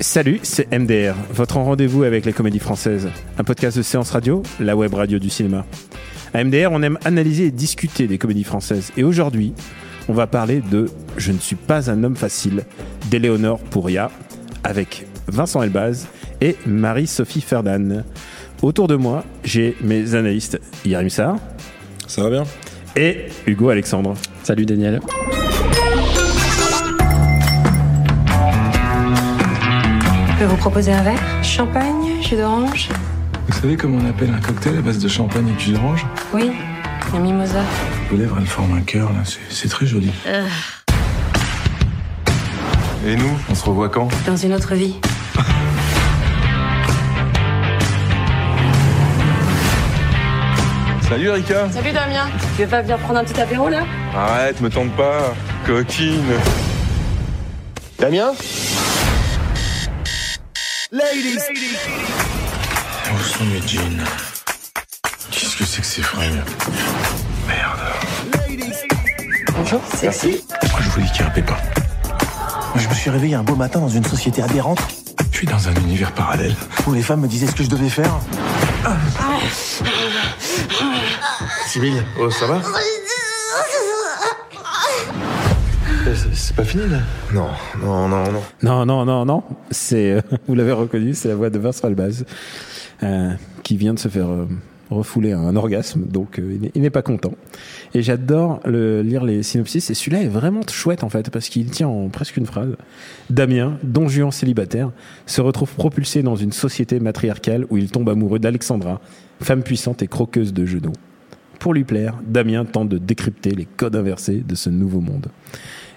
Salut, 0.00 0.40
c'est 0.42 0.70
MDR, 0.70 1.14
votre 1.30 1.56
rendez-vous 1.56 2.02
avec 2.02 2.26
les 2.26 2.34
comédies 2.34 2.58
françaises. 2.58 3.08
Un 3.38 3.44
podcast 3.44 3.78
de 3.78 3.82
séance 3.82 4.10
radio, 4.10 4.42
la 4.60 4.76
web 4.76 4.92
radio 4.92 5.18
du 5.18 5.30
cinéma. 5.30 5.64
À 6.34 6.44
MDR, 6.44 6.68
on 6.70 6.82
aime 6.82 6.98
analyser 7.06 7.46
et 7.46 7.50
discuter 7.50 8.06
des 8.06 8.18
comédies 8.18 8.44
françaises. 8.44 8.92
Et 8.98 9.04
aujourd'hui, 9.04 9.54
on 10.10 10.12
va 10.12 10.26
parler 10.26 10.60
de 10.60 10.90
Je 11.16 11.32
ne 11.32 11.38
suis 11.38 11.56
pas 11.56 11.90
un 11.90 12.04
homme 12.04 12.16
facile 12.16 12.64
d'Éléonore 13.06 13.60
Pouria 13.60 14.10
avec 14.64 15.06
Vincent 15.28 15.62
Elbaz 15.62 16.08
et 16.42 16.56
Marie-Sophie 16.66 17.40
Ferdan. 17.40 18.04
Autour 18.60 18.86
de 18.86 18.96
moi, 18.96 19.24
j'ai 19.44 19.78
mes 19.80 20.14
analystes 20.14 20.60
Yarim 20.84 21.08
Sarr 21.08 21.36
Ça 22.06 22.22
va 22.22 22.28
bien? 22.28 22.44
Et 22.96 23.28
Hugo 23.46 23.70
Alexandre. 23.70 24.12
Salut 24.42 24.66
Daniel. 24.66 25.00
Peux 30.44 30.50
vous 30.50 30.56
proposer 30.58 30.92
un 30.92 31.02
verre? 31.02 31.18
Champagne, 31.42 32.20
jus 32.20 32.36
d'orange 32.36 32.90
Vous 33.48 33.54
savez 33.54 33.76
comment 33.78 33.96
on 34.04 34.10
appelle 34.10 34.28
un 34.30 34.40
cocktail 34.40 34.76
à 34.76 34.82
base 34.82 34.98
de 34.98 35.08
champagne 35.08 35.48
et 35.48 35.52
de 35.54 35.58
jus 35.58 35.72
d'orange? 35.72 36.04
Oui, 36.34 36.50
un 37.14 37.18
mimosa. 37.18 37.62
Vos 38.10 38.18
lèvres, 38.18 38.36
elles 38.38 38.46
forment 38.46 38.76
un 38.76 38.82
cœur, 38.82 39.10
là. 39.14 39.20
C'est- 39.24 39.38
C'est 39.48 39.68
très 39.68 39.86
joli. 39.86 40.10
Et 43.06 43.16
nous, 43.16 43.30
on 43.50 43.54
se 43.54 43.64
revoit 43.64 43.88
quand? 43.88 44.08
Dans 44.26 44.36
une 44.36 44.52
autre 44.52 44.74
vie. 44.74 44.96
Salut 51.08 51.30
Rika 51.30 51.70
Salut 51.70 51.92
Damien. 51.92 52.26
Tu 52.56 52.62
veux 52.64 52.68
pas 52.68 52.82
venir 52.82 52.98
prendre 52.98 53.20
un 53.20 53.24
petit 53.24 53.40
apéro 53.40 53.68
là? 53.68 53.82
Arrête, 54.16 54.60
me 54.60 54.68
tente 54.68 54.90
pas, 54.92 55.34
coquine 55.66 56.22
Damien? 57.98 58.32
Où 60.96 60.98
sont 63.18 63.44
mes 63.46 63.60
jeans 63.66 64.04
Qu'est-ce 65.32 65.56
que 65.56 65.64
c'est 65.64 65.80
que 65.80 65.86
ces 65.88 66.02
fringues 66.02 66.40
Merde. 67.48 67.80
Bonjour, 69.56 69.80
sexy. 69.92 70.44
Pourquoi 70.60 70.82
je 70.82 70.90
vous 70.90 71.00
dis 71.00 71.10
qu'il 71.10 71.22
y 71.22 71.24
a 71.24 71.26
un 71.26 71.30
pépin 71.30 71.56
Je 72.76 72.86
me 72.88 72.94
suis 72.94 73.10
réveillé 73.10 73.34
un 73.34 73.42
beau 73.42 73.56
matin 73.56 73.80
dans 73.80 73.88
une 73.88 74.04
société 74.04 74.40
aberrante 74.40 74.78
Je 75.32 75.36
suis 75.38 75.48
dans 75.48 75.66
un 75.68 75.74
univers 75.80 76.12
parallèle. 76.12 76.54
où 76.86 76.92
les 76.92 77.02
femmes 77.02 77.22
me 77.22 77.28
disaient 77.28 77.48
ce 77.48 77.56
que 77.56 77.64
je 77.64 77.70
devais 77.70 77.88
faire. 77.90 78.14
Sibylle, 81.66 82.04
oh 82.20 82.30
ça 82.30 82.46
va? 82.46 82.60
C'est- 86.12 86.54
pas 86.56 86.64
fini 86.64 86.82
là 86.88 86.98
Non, 87.32 87.48
non, 87.80 88.08
non, 88.08 88.24
non. 88.32 88.40
Non, 88.62 88.86
non, 88.86 89.04
non, 89.04 89.24
non. 89.24 89.42
C'est, 89.70 90.12
euh, 90.12 90.20
vous 90.48 90.54
l'avez 90.54 90.72
reconnu, 90.72 91.14
c'est 91.14 91.28
la 91.28 91.34
voix 91.36 91.50
de 91.50 91.58
Vincent 91.58 91.88
Elbaz 91.88 92.24
euh, 93.02 93.30
qui 93.62 93.76
vient 93.76 93.94
de 93.94 93.98
se 93.98 94.08
faire 94.08 94.28
euh, 94.28 94.46
refouler 94.90 95.32
un 95.32 95.56
orgasme, 95.56 96.04
donc 96.06 96.38
euh, 96.38 96.52
il 96.54 96.60
n'est- 96.60 96.70
il 96.74 96.82
n'est 96.82 96.90
pas 96.90 97.02
content. 97.02 97.32
Et 97.94 98.02
j'adore 98.02 98.60
le, 98.64 99.02
lire 99.02 99.24
les 99.24 99.42
synopsis. 99.42 99.88
Et 99.90 99.94
celui-là 99.94 100.22
est 100.22 100.28
vraiment 100.28 100.60
chouette 100.70 101.04
en 101.04 101.08
fait 101.08 101.30
parce 101.30 101.48
qu'il 101.48 101.70
tient 101.70 101.88
en 101.88 102.08
presque 102.08 102.36
une 102.36 102.46
phrase. 102.46 102.76
Damien, 103.30 103.78
don 103.82 104.08
Juan 104.08 104.30
célibataire, 104.30 104.90
se 105.26 105.40
retrouve 105.40 105.72
propulsé 105.74 106.22
dans 106.22 106.36
une 106.36 106.52
société 106.52 107.00
matriarcale 107.00 107.66
où 107.70 107.76
il 107.78 107.90
tombe 107.90 108.08
amoureux 108.08 108.38
d'Alexandra, 108.38 109.00
femme 109.40 109.62
puissante 109.62 110.02
et 110.02 110.06
croqueuse 110.08 110.52
de 110.52 110.66
genoux. 110.66 110.92
Pour 111.60 111.72
lui 111.72 111.84
plaire, 111.84 112.16
Damien 112.26 112.66
tente 112.66 112.90
de 112.90 112.98
décrypter 112.98 113.52
les 113.52 113.64
codes 113.64 113.96
inversés 113.96 114.42
de 114.46 114.54
ce 114.54 114.68
nouveau 114.68 115.00
monde. 115.00 115.28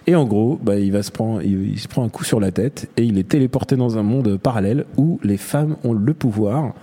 Et 0.09 0.16
en 0.16 0.25
gros, 0.25 0.57
bah, 0.63 0.78
il, 0.78 0.91
va 0.91 1.03
se 1.03 1.12
prendre, 1.12 1.41
il, 1.41 1.72
il 1.72 1.79
se 1.79 1.88
prend 1.90 2.03
un 2.03 2.09
coup 2.09 2.23
sur 2.23 2.40
la 2.40 2.51
tête 2.51 2.90
et 2.95 3.03
il 3.03 3.18
est 3.18 3.28
téléporté 3.28 3.75
dans 3.75 3.97
un 3.97 4.03
monde 4.03 4.38
parallèle 4.38 4.85
où 4.95 5.19
les 5.23 5.35
femmes 5.38 5.75
ont 5.84 5.94
le 5.94 6.13
pouvoir. 6.13 6.73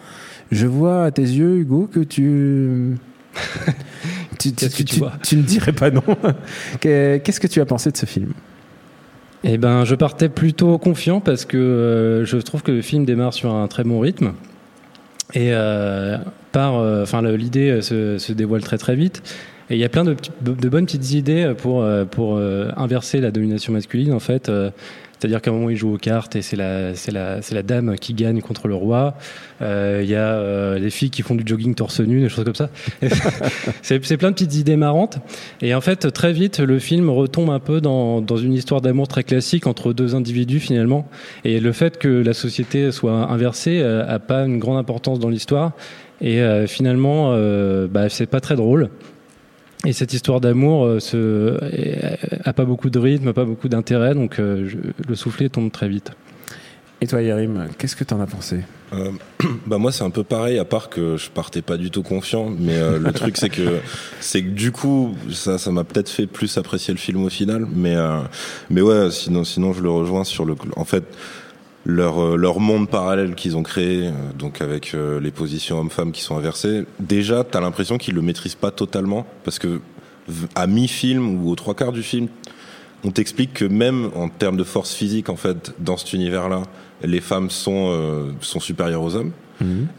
Je 0.52 0.66
vois 0.66 1.04
à 1.04 1.10
tes 1.10 1.22
yeux, 1.22 1.56
Hugo, 1.56 1.88
que 1.90 2.00
tu. 2.00 2.96
tu, 4.38 4.50
tu, 4.50 4.52
Qu'est-ce 4.52 4.76
que 4.76 4.82
tu 4.82 4.98
vois 4.98 5.12
tu 5.22 5.36
ne 5.36 5.42
dirais 5.42 5.72
pas 5.72 5.90
non. 5.90 6.02
Que- 6.80 7.16
Qu'est-ce 7.16 7.40
que 7.40 7.46
tu 7.46 7.60
as 7.62 7.66
pensé 7.66 7.90
de 7.90 7.96
ce 7.96 8.04
film? 8.04 8.32
Eh 9.42 9.56
ben, 9.58 9.84
je 9.84 9.94
partais 9.94 10.28
plutôt 10.28 10.76
confiant 10.78 11.20
parce 11.20 11.44
que 11.46 11.56
euh, 11.56 12.24
je 12.24 12.36
trouve 12.38 12.62
que 12.62 12.72
le 12.72 12.82
film 12.82 13.04
démarre 13.04 13.32
sur 13.34 13.54
un 13.54 13.68
très 13.68 13.84
bon 13.84 14.00
rythme 14.00 14.32
et 15.32 15.48
euh, 15.52 16.18
par, 16.52 16.76
euh, 16.76 17.02
enfin, 17.02 17.20
l'idée 17.22 17.80
se, 17.82 18.18
se 18.18 18.32
dévoile 18.32 18.62
très 18.62 18.78
très 18.78 18.96
vite. 18.96 19.22
Et 19.70 19.74
il 19.74 19.78
y 19.80 19.84
a 19.84 19.88
plein 19.88 20.04
de, 20.04 20.14
de 20.42 20.68
bonnes 20.68 20.86
petites 20.86 21.12
idées 21.12 21.52
pour 21.56 21.82
euh, 21.82 22.04
pour 22.04 22.36
euh, 22.36 22.68
inverser 22.76 23.20
la 23.20 23.30
domination 23.30 23.72
masculine 23.72 24.12
en 24.12 24.20
fait. 24.20 24.48
Euh, 24.48 24.70
C'est-à-dire 25.18 25.40
qu'à 25.40 25.50
un 25.50 25.54
moment, 25.54 25.70
il 25.70 25.76
joue 25.76 25.94
aux 25.94 25.98
cartes 25.98 26.36
et 26.36 26.42
c'est 26.42 26.56
la, 26.56 26.92
la, 27.10 27.40
la 27.50 27.62
dame 27.62 27.96
qui 27.96 28.12
gagne 28.12 28.42
contre 28.42 28.68
le 28.68 28.74
roi. 28.74 29.14
Euh, 29.62 30.00
Il 30.02 30.10
y 30.10 30.14
a 30.14 30.34
euh, 30.34 30.78
les 30.78 30.90
filles 30.90 31.08
qui 31.08 31.22
font 31.22 31.34
du 31.34 31.44
jogging 31.46 31.74
torse 31.74 32.00
nu, 32.00 32.20
des 32.20 32.28
choses 32.28 32.44
comme 32.44 32.54
ça. 32.54 32.68
c'est 33.82 34.16
plein 34.18 34.30
de 34.30 34.34
petites 34.34 34.54
idées 34.56 34.76
marrantes. 34.76 35.18
Et 35.62 35.74
en 35.74 35.80
fait, 35.80 36.12
très 36.12 36.34
vite, 36.34 36.58
le 36.58 36.78
film 36.78 37.08
retombe 37.08 37.48
un 37.48 37.60
peu 37.60 37.80
dans, 37.80 38.20
dans 38.20 38.36
une 38.36 38.52
histoire 38.52 38.82
d'amour 38.82 39.08
très 39.08 39.22
classique 39.24 39.66
entre 39.66 39.94
deux 39.94 40.14
individus 40.14 40.60
finalement. 40.60 41.08
Et 41.44 41.58
le 41.58 41.72
fait 41.72 41.96
que 41.96 42.08
la 42.08 42.34
société 42.34 42.92
soit 42.92 43.30
inversée 43.32 43.80
euh, 43.80 44.04
a 44.06 44.18
pas 44.18 44.44
une 44.44 44.58
grande 44.58 44.76
importance 44.76 45.20
dans 45.20 45.30
l'histoire. 45.30 45.72
Et 46.20 46.40
euh, 46.42 46.66
finalement, 46.66 47.30
euh, 47.32 47.86
bah, 47.88 48.10
c'est 48.10 48.26
pas 48.26 48.40
très 48.40 48.56
drôle. 48.56 48.90
Et 49.86 49.92
cette 49.92 50.12
histoire 50.14 50.40
d'amour 50.40 50.86
euh, 50.86 50.98
se, 51.00 51.58
a 52.44 52.52
pas 52.52 52.64
beaucoup 52.64 52.88
de 52.90 52.98
rythme, 52.98 53.32
pas 53.32 53.44
beaucoup 53.44 53.68
d'intérêt, 53.68 54.14
donc 54.14 54.38
euh, 54.38 54.66
je- 54.68 54.78
le 55.08 55.14
soufflet 55.14 55.48
tombe 55.48 55.70
très 55.70 55.88
vite. 55.88 56.12
Et 57.00 57.06
toi, 57.06 57.20
Yarim, 57.20 57.66
qu'est-ce 57.76 57.96
que 57.96 58.04
t'en 58.04 58.18
as 58.20 58.26
pensé? 58.26 58.60
Euh, 58.94 59.10
bah 59.66 59.76
moi 59.78 59.92
c'est 59.92 60.04
un 60.04 60.10
peu 60.10 60.24
pareil 60.24 60.58
à 60.58 60.64
part 60.64 60.88
que 60.88 61.16
je 61.18 61.28
partais 61.28 61.60
pas 61.62 61.76
du 61.76 61.90
tout 61.90 62.02
confiant 62.02 62.50
mais 62.56 62.76
euh, 62.76 62.98
le 62.98 63.12
truc 63.12 63.36
c'est 63.36 63.48
que 63.48 63.80
c'est 64.20 64.42
que 64.42 64.50
du 64.50 64.70
coup 64.72 65.14
ça 65.32 65.58
ça 65.58 65.70
m'a 65.72 65.84
peut-être 65.84 66.08
fait 66.10 66.26
plus 66.26 66.56
apprécier 66.58 66.94
le 66.94 67.00
film 67.00 67.24
au 67.24 67.28
final 67.30 67.66
mais 67.74 67.96
euh, 67.96 68.20
mais 68.70 68.82
ouais 68.82 69.10
sinon 69.10 69.42
sinon 69.42 69.72
je 69.72 69.82
le 69.82 69.90
rejoins 69.90 70.22
sur 70.22 70.44
le 70.44 70.54
en 70.76 70.84
fait 70.84 71.02
leur 71.84 72.22
euh, 72.22 72.36
leur 72.36 72.60
monde 72.60 72.88
parallèle 72.88 73.34
qu'ils 73.34 73.56
ont 73.56 73.62
créé 73.62 74.06
euh, 74.06 74.10
donc 74.38 74.60
avec 74.62 74.94
euh, 74.94 75.20
les 75.20 75.30
positions 75.30 75.80
hommes-femmes 75.80 76.12
qui 76.12 76.22
sont 76.22 76.36
inversées 76.36 76.86
déjà 76.98 77.44
t'as 77.44 77.60
l'impression 77.60 77.98
qu'ils 77.98 78.14
le 78.14 78.22
maîtrisent 78.22 78.54
pas 78.54 78.70
totalement 78.70 79.26
parce 79.44 79.58
que 79.58 79.80
à 80.54 80.66
mi-film 80.66 81.44
ou 81.44 81.50
aux 81.50 81.56
trois 81.56 81.74
quarts 81.74 81.92
du 81.92 82.02
film 82.02 82.28
on 83.04 83.10
t'explique 83.10 83.52
que 83.52 83.64
même 83.64 84.10
en 84.14 84.28
termes 84.28 84.56
de 84.56 84.64
force 84.64 84.94
physique, 84.94 85.28
en 85.28 85.36
fait, 85.36 85.74
dans 85.78 85.96
cet 85.96 86.14
univers-là, 86.14 86.62
les 87.02 87.20
femmes 87.20 87.50
sont 87.50 87.90
euh, 87.90 88.32
sont 88.40 88.60
supérieures 88.60 89.02
aux 89.02 89.14
hommes. 89.14 89.32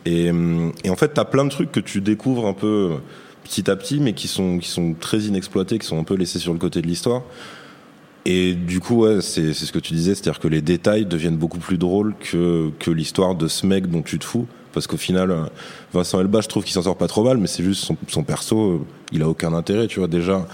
Et, 0.06 0.29
hum, 0.29 0.73
et 0.84 0.90
en 0.90 0.96
fait, 0.96 1.09
t'as 1.09 1.25
plein 1.25 1.46
de 1.46 1.50
trucs 1.50 1.72
que 1.72 1.79
tu 1.79 2.02
découvres 2.02 2.46
un 2.46 2.53
peu 2.53 2.97
petit 3.44 3.69
à 3.69 3.75
petit, 3.75 4.00
mais 4.00 4.13
qui 4.13 4.28
sont 4.28 4.57
qui 4.57 4.69
sont 4.69 4.94
très 5.00 5.19
inexploités, 5.19 5.79
qui 5.79 5.88
sont 5.88 6.00
un 6.00 6.03
peu 6.03 6.16
laissés 6.16 6.40
sur 6.40 6.53
le 6.53 6.59
côté 6.59 6.82
de 6.82 6.87
l'histoire. 6.87 7.22
Et 8.25 8.55
du 8.55 8.79
coup, 8.79 9.03
ouais, 9.03 9.22
c'est 9.22 9.53
ce 9.53 9.72
que 9.72 9.77
tu 9.79 9.93
disais, 9.93 10.16
c'est-à-dire 10.16 10.39
que 10.39 10.47
les 10.47 10.61
détails 10.61 11.05
deviennent 11.05 11.37
beaucoup 11.37 11.59
plus 11.59 11.77
drôles 11.77 12.16
que 12.19 12.72
que 12.79 12.89
l'histoire 12.89 13.35
de 13.35 13.47
ce 13.47 13.67
mec 13.67 13.87
dont 13.87 14.01
tu 14.01 14.17
te 14.17 14.25
fous. 14.25 14.47
Parce 14.73 14.87
qu'au 14.87 14.97
final, 14.97 15.31
euh, 15.31 15.45
Vincent 15.93 16.19
Elba, 16.19 16.41
je 16.41 16.47
trouve 16.47 16.63
qu'il 16.63 16.73
s'en 16.73 16.81
sort 16.81 16.97
pas 16.97 17.07
trop 17.07 17.23
mal, 17.23 17.37
mais 17.37 17.47
c'est 17.47 17.63
juste 17.63 17.85
son, 17.85 17.95
son 18.09 18.23
perso, 18.23 18.59
euh, 18.59 18.79
il 19.13 19.22
a 19.22 19.29
aucun 19.29 19.53
intérêt, 19.53 19.87
tu 19.87 19.99
vois. 19.99 20.09
Déjà, 20.09 20.47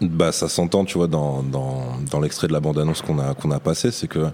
bah 0.00 0.32
ça 0.32 0.48
s'entend 0.48 0.84
tu 0.84 0.98
vois 0.98 1.06
dans 1.06 1.42
dans, 1.42 1.98
dans 2.10 2.20
l'extrait 2.20 2.48
de 2.48 2.52
la 2.52 2.60
bande 2.60 2.78
annonce 2.78 3.02
qu'on 3.02 3.18
a 3.18 3.34
qu'on 3.34 3.50
a 3.50 3.60
passé 3.60 3.90
c'est 3.90 4.08
que 4.08 4.30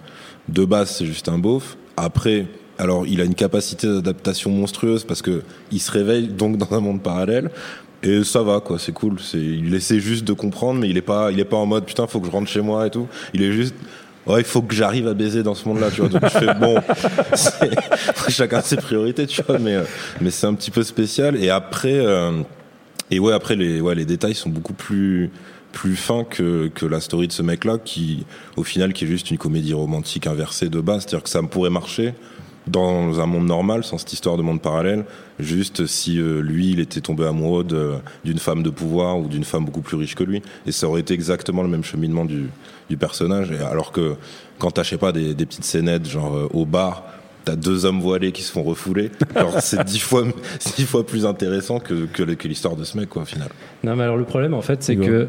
de 0.49 0.65
base 0.65 0.97
c'est 0.97 1.05
juste 1.05 1.29
un 1.29 1.39
beauf 1.39 1.77
après 1.97 2.47
alors 2.79 3.07
il 3.07 3.21
a 3.21 3.25
une 3.25 3.35
capacité 3.35 3.87
d'adaptation 3.87 4.51
monstrueuse 4.51 5.05
parce 5.05 5.23
que 5.23 5.43
il 5.73 5.81
se 5.81 5.91
réveille 5.91 6.29
donc 6.29 6.57
dans 6.57 6.73
un 6.77 6.81
monde 6.81 7.03
parallèle 7.03 7.51
et 8.03 8.23
ça 8.25 8.43
va 8.43 8.61
quoi 8.61 8.79
c'est 8.79 8.93
cool 8.93 9.17
c'est 9.21 9.39
il 9.39 9.75
essaie 9.75 10.01
juste 10.01 10.25
de 10.25 10.33
comprendre 10.33 10.81
mais 10.81 10.89
il 10.89 10.97
est 10.97 11.03
pas 11.03 11.31
il 11.33 11.41
est 11.41 11.45
pas 11.45 11.57
en 11.57 11.67
mode 11.67 11.85
putain 11.85 12.07
faut 12.07 12.21
que 12.21 12.27
je 12.27 12.33
rentre 12.33 12.49
chez 12.49 12.61
moi 12.61 12.87
et 12.87 12.91
tout 12.91 13.09
il 13.35 13.43
est 13.43 13.53
juste 13.53 13.75
Ouais, 14.27 14.43
il 14.43 14.47
faut 14.47 14.61
que 14.61 14.75
j'arrive 14.75 15.09
à 15.09 15.15
baiser 15.15 15.43
dans 15.43 15.55
ce 15.55 15.67
monde-là, 15.67 15.91
tu 15.91 16.03
vois. 16.03 16.11
Donc 16.11 16.23
je 16.23 16.29
fais 16.29 16.55
bon, 16.55 16.77
chacun 18.29 18.61
ses 18.61 18.77
priorités, 18.77 19.27
tu 19.27 19.43
vois. 19.43 19.59
Mais 19.59 19.77
euh, 19.77 19.85
mais 20.21 20.31
c'est 20.31 20.47
un 20.47 20.53
petit 20.53 20.71
peu 20.71 20.83
spécial. 20.83 21.43
Et 21.43 21.49
après, 21.49 21.95
euh, 21.95 22.43
Et 23.11 23.19
ouais, 23.21 23.33
après 23.33 23.57
les, 23.57 23.81
ouais, 23.81 23.95
les 23.95 24.05
détails 24.05 24.35
sont 24.35 24.51
beaucoup 24.51 24.75
plus 24.75 25.31
plus 25.73 25.97
fins 25.97 26.25
que, 26.25 26.69
que 26.75 26.87
la 26.87 27.01
story 27.01 27.29
de 27.29 27.33
ce 27.33 27.43
mec-là, 27.43 27.79
qui 27.83 28.27
au 28.57 28.65
final 28.65 28.93
qui 28.93 29.05
est 29.05 29.09
juste 29.09 29.31
une 29.31 29.39
comédie 29.39 29.73
romantique 29.75 30.27
inversée 30.27 30.69
de 30.69 30.81
base. 30.81 31.03
C'est-à-dire 31.03 31.23
que 31.23 31.31
ça 31.31 31.43
pourrait 31.43 31.71
marcher 31.71 32.15
dans 32.69 33.21
un 33.21 33.27
monde 33.27 33.47
normal, 33.47 33.85
sans 33.85 33.99
cette 33.99 34.13
histoire 34.13 34.37
de 34.37 34.43
monde 34.43 34.61
parallèle, 34.63 35.05
juste 35.39 35.87
si 35.87 36.21
euh, 36.21 36.41
lui, 36.41 36.71
il 36.73 36.81
était 36.81 37.01
tombé 37.01 37.25
amoureux 37.27 37.65
d'une 38.25 38.39
femme 38.39 38.63
de 38.63 38.71
pouvoir 38.71 39.19
ou 39.19 39.29
d'une 39.29 39.45
femme 39.45 39.65
beaucoup 39.65 39.81
plus 39.83 39.97
riche 39.97 40.15
que 40.15 40.25
lui. 40.25 40.43
Et 40.67 40.73
ça 40.73 40.87
aurait 40.89 41.01
été 41.01 41.15
exactement 41.15 41.63
le 41.63 41.69
même 41.69 41.85
cheminement 41.85 42.25
du, 42.25 42.49
du 42.89 42.97
personnage. 42.97 43.51
Et 43.51 43.59
alors 43.59 43.93
que 43.93 44.15
quand 44.59 44.71
t'as, 44.73 44.83
je 44.83 44.91
sais 44.91 44.99
pas, 44.99 45.13
des, 45.13 45.35
des 45.35 45.47
petites 45.47 45.65
scénettes, 45.65 46.09
genre 46.09 46.35
euh, 46.37 46.49
au 46.53 46.65
bar, 46.67 47.05
t'as 47.45 47.57
deux 47.57 47.87
hommes 47.87 48.01
voilés 48.01 48.33
qui 48.33 48.43
se 48.43 48.53
font 48.53 48.63
refouler, 48.63 49.11
alors 49.35 49.61
c'est 49.63 49.83
dix 49.85 50.01
fois, 50.01 50.25
dix 50.77 50.85
fois 50.85 51.07
plus 51.07 51.25
intéressant 51.25 51.79
que, 51.79 52.05
que, 52.07 52.23
le- 52.23 52.35
que 52.35 52.47
l'histoire 52.49 52.77
de 52.77 52.85
ce 52.85 52.97
mec, 52.99 53.09
quoi, 53.09 53.23
au 53.23 53.25
final. 53.25 53.49
Non, 53.85 53.97
mais 53.97 54.03
alors 54.05 54.17
le 54.19 54.25
problème, 54.25 54.53
en 54.55 54.61
fait, 54.63 54.83
c'est 54.83 54.97
que 54.97 55.29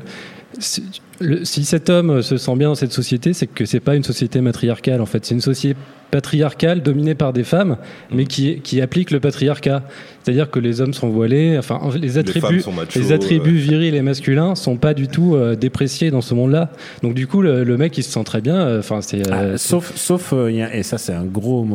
si, 0.58 0.84
le- 1.20 1.46
si 1.46 1.64
cet 1.64 1.90
homme 1.90 2.22
se 2.22 2.38
sent 2.38 2.56
bien 2.56 2.70
dans 2.70 2.76
cette 2.76 2.92
société, 2.94 3.34
c'est 3.34 3.48
que 3.48 3.66
c'est 3.66 3.80
pas 3.80 3.96
une 3.96 4.04
société 4.04 4.42
matriarcale. 4.42 5.02
En 5.02 5.06
fait, 5.06 5.26
c'est 5.26 5.36
une 5.36 5.42
société 5.42 5.80
patriarcale 6.12 6.82
dominée 6.82 7.14
par 7.14 7.34
des 7.34 7.44
femmes, 7.44 7.78
mais 8.12 8.26
qui, 8.26 8.62
qui 8.62 8.82
applique 8.82 9.12
le 9.12 9.20
patriarcat. 9.20 9.84
C'est-à-dire 10.24 10.50
que 10.50 10.58
les 10.60 10.82
hommes 10.82 10.94
sont 10.96 11.10
voilés. 11.10 11.56
Enfin, 11.60 11.80
les 12.02 12.18
attributs, 12.18 12.64
les 12.96 13.12
attributs 13.12 13.58
virils 13.58 13.94
et 13.94 14.02
masculins 14.02 14.56
sont 14.56 14.76
pas 14.78 14.96
du 14.96 15.08
tout 15.08 15.36
euh, 15.36 15.56
dépréciés 15.56 16.10
dans 16.10 16.22
ce 16.22 16.34
monde-là. 16.34 16.72
Donc 17.04 17.14
du 17.14 17.28
coup, 17.28 17.44
le, 17.44 17.64
le 17.64 17.78
mec, 17.78 17.96
il 18.00 18.04
se 18.04 18.12
sent 18.12 18.24
très 18.24 18.42
bien. 18.42 18.56
euh, 18.56 18.80
Enfin, 18.80 19.02
c'est 19.02 19.22
Ah, 19.30 19.42
euh, 19.42 19.58
sauf, 19.58 19.96
sauf 19.96 20.34
euh, 20.34 20.48
et 20.50 20.82
ça 20.82 20.98
c'est 20.98 21.14
un 21.14 21.26
gros 21.26 21.68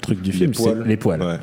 truc 0.00 0.22
du 0.22 0.32
film, 0.32 0.54
c'est 0.54 0.74
les 0.86 0.96
poils. 0.96 1.20
Ouais. 1.22 1.36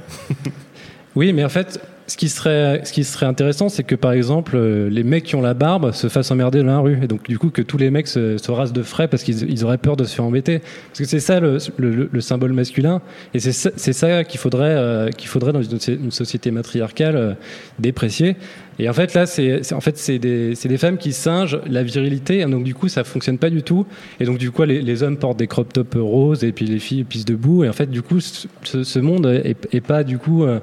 Oui, 1.15 1.33
mais 1.33 1.43
en 1.43 1.49
fait, 1.49 1.79
ce 2.09 2.17
qui 2.17 2.27
serait, 2.27 2.81
ce 2.85 2.91
qui 2.91 3.03
serait 3.03 3.27
intéressant, 3.27 3.69
c'est 3.69 3.83
que 3.83 3.93
par 3.93 4.13
exemple, 4.13 4.55
euh, 4.55 4.89
les 4.89 5.03
mecs 5.03 5.25
qui 5.25 5.35
ont 5.35 5.41
la 5.41 5.53
barbe 5.53 5.91
se 5.91 6.07
fassent 6.07 6.31
emmerder 6.31 6.59
dans 6.59 6.65
la 6.65 6.79
rue. 6.79 6.97
Et 7.03 7.07
donc, 7.07 7.23
du 7.29 7.37
coup, 7.37 7.51
que 7.51 7.61
tous 7.61 7.77
les 7.77 7.91
mecs 7.91 8.07
se, 8.07 8.37
se 8.37 8.51
rasent 8.51 8.73
de 8.73 8.81
frais 8.81 9.07
parce 9.07 9.21
qu'ils 9.21 9.49
ils 9.49 9.63
auraient 9.63 9.77
peur 9.77 9.95
de 9.95 10.03
se 10.05 10.15
faire 10.15 10.25
embêter. 10.25 10.59
Parce 10.59 10.99
que 10.99 11.05
c'est 11.05 11.19
ça 11.19 11.39
le, 11.39 11.59
le- 11.77 12.09
le 12.11 12.21
symbole 12.21 12.53
masculin. 12.53 13.01
Et 13.35 13.39
c'est 13.39 13.53
ça, 13.93 14.23
qu'il 14.23 14.39
faudrait, 14.39 14.75
euh, 14.75 15.09
qu'il 15.11 15.27
faudrait 15.27 15.53
dans 15.53 15.61
une, 15.61 16.11
société 16.11 16.49
matriarcale 16.49 17.15
euh, 17.15 17.33
déprécier. 17.77 18.37
Et 18.79 18.89
en 18.89 18.93
fait, 18.93 19.13
là, 19.13 19.25
c'est, 19.25 19.73
en 19.73 19.81
fait, 19.81 19.97
c'est 19.97 20.17
des, 20.17 20.77
femmes 20.77 20.97
qui 20.97 21.11
singent 21.13 21.59
la 21.69 21.83
virilité. 21.83 22.39
Et 22.39 22.45
donc, 22.45 22.63
du 22.63 22.73
coup, 22.73 22.87
ça 22.87 23.03
fonctionne 23.03 23.37
pas 23.37 23.49
du 23.49 23.61
tout. 23.61 23.85
Et 24.19 24.25
donc, 24.25 24.37
du 24.37 24.51
coup, 24.51 24.63
les, 24.63 25.03
hommes 25.03 25.17
portent 25.17 25.37
des 25.37 25.47
crop 25.47 25.71
tops 25.71 25.95
roses 25.95 26.43
et 26.43 26.53
puis 26.53 26.65
les 26.65 26.79
filles 26.79 27.03
pissent 27.03 27.25
debout. 27.25 27.65
Et 27.65 27.69
en 27.69 27.73
fait, 27.73 27.91
du 27.91 28.01
coup, 28.01 28.19
ce, 28.21 28.99
monde 28.99 29.27
est, 29.27 29.57
est 29.73 29.81
pas, 29.81 30.03
du 30.03 30.17
coup, 30.17 30.45
euh, 30.45 30.59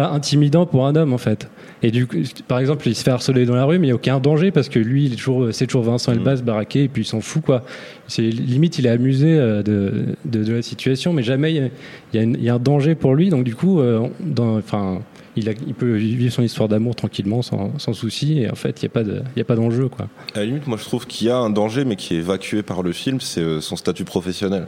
pas 0.00 0.08
intimidant 0.10 0.64
pour 0.66 0.86
un 0.86 0.94
homme 0.96 1.12
en 1.12 1.18
fait. 1.18 1.48
Et 1.82 1.90
du 1.90 2.06
coup, 2.06 2.16
par 2.48 2.58
exemple, 2.58 2.88
il 2.88 2.94
se 2.94 3.02
fait 3.04 3.10
harceler 3.12 3.46
dans 3.46 3.54
la 3.54 3.64
rue, 3.64 3.78
mais 3.78 3.86
il 3.86 3.90
n'y 3.90 3.92
a 3.92 3.96
aucun 3.96 4.18
danger 4.20 4.50
parce 4.50 4.68
que 4.68 4.78
lui, 4.78 5.04
il 5.06 5.12
est 5.12 5.16
toujours, 5.16 5.48
c'est 5.52 5.66
toujours 5.66 5.82
Vincent 5.84 6.12
Elbaz 6.12 6.42
baraqué 6.42 6.84
et 6.84 6.88
puis 6.88 7.02
il 7.02 7.04
s'en 7.04 7.20
fout 7.20 7.42
quoi. 7.44 7.62
C'est 8.08 8.22
limite, 8.22 8.78
il 8.78 8.86
est 8.86 8.90
amusé 8.90 9.28
euh, 9.38 9.62
de, 9.62 10.06
de, 10.24 10.44
de 10.44 10.52
la 10.54 10.62
situation, 10.62 11.12
mais 11.12 11.22
jamais 11.22 11.52
il 11.54 11.56
y 12.14 12.18
a, 12.18 12.22
il 12.22 12.42
y 12.42 12.48
un 12.50 12.58
danger 12.58 12.94
pour 12.94 13.14
lui. 13.14 13.28
Donc 13.30 13.44
du 13.44 13.54
coup, 13.54 13.80
euh, 13.80 14.08
dans, 14.20 14.56
enfin, 14.58 15.00
il, 15.36 15.48
a- 15.48 15.52
il 15.66 15.74
peut 15.74 15.92
vivre 15.94 16.32
son 16.32 16.42
histoire 16.42 16.68
d'amour 16.68 16.96
tranquillement, 16.96 17.42
sans, 17.42 17.78
sans 17.78 17.92
souci. 17.92 18.40
Et 18.40 18.50
en 18.50 18.54
fait, 18.56 18.82
il 18.82 18.86
n'y 18.86 18.88
a 18.90 18.94
pas 18.94 19.04
de, 19.04 19.22
il 19.36 19.38
y 19.38 19.42
a 19.42 19.44
pas 19.44 19.56
d'enjeu 19.56 19.88
quoi. 19.88 20.08
À 20.34 20.40
la 20.40 20.46
limite, 20.46 20.66
moi 20.66 20.78
je 20.78 20.84
trouve 20.84 21.06
qu'il 21.06 21.26
y 21.28 21.30
a 21.30 21.36
un 21.38 21.50
danger, 21.50 21.84
mais 21.84 21.96
qui 21.96 22.14
est 22.14 22.18
évacué 22.18 22.62
par 22.62 22.82
le 22.82 22.92
film, 22.92 23.20
c'est 23.20 23.40
euh, 23.40 23.60
son 23.60 23.76
statut 23.76 24.04
professionnel. 24.04 24.66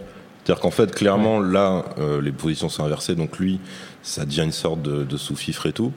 C'est-à-dire 0.50 0.62
qu'en 0.62 0.72
fait, 0.72 0.92
clairement, 0.92 1.38
là, 1.40 1.84
euh, 2.00 2.20
les 2.20 2.32
positions 2.32 2.68
sont 2.68 2.82
inversées, 2.82 3.14
donc 3.14 3.38
lui, 3.38 3.60
ça 4.02 4.24
devient 4.24 4.42
une 4.42 4.50
sorte 4.50 4.82
de, 4.82 5.04
de 5.04 5.16
sous-fifre 5.16 5.66
et 5.66 5.72
tout, 5.72 5.92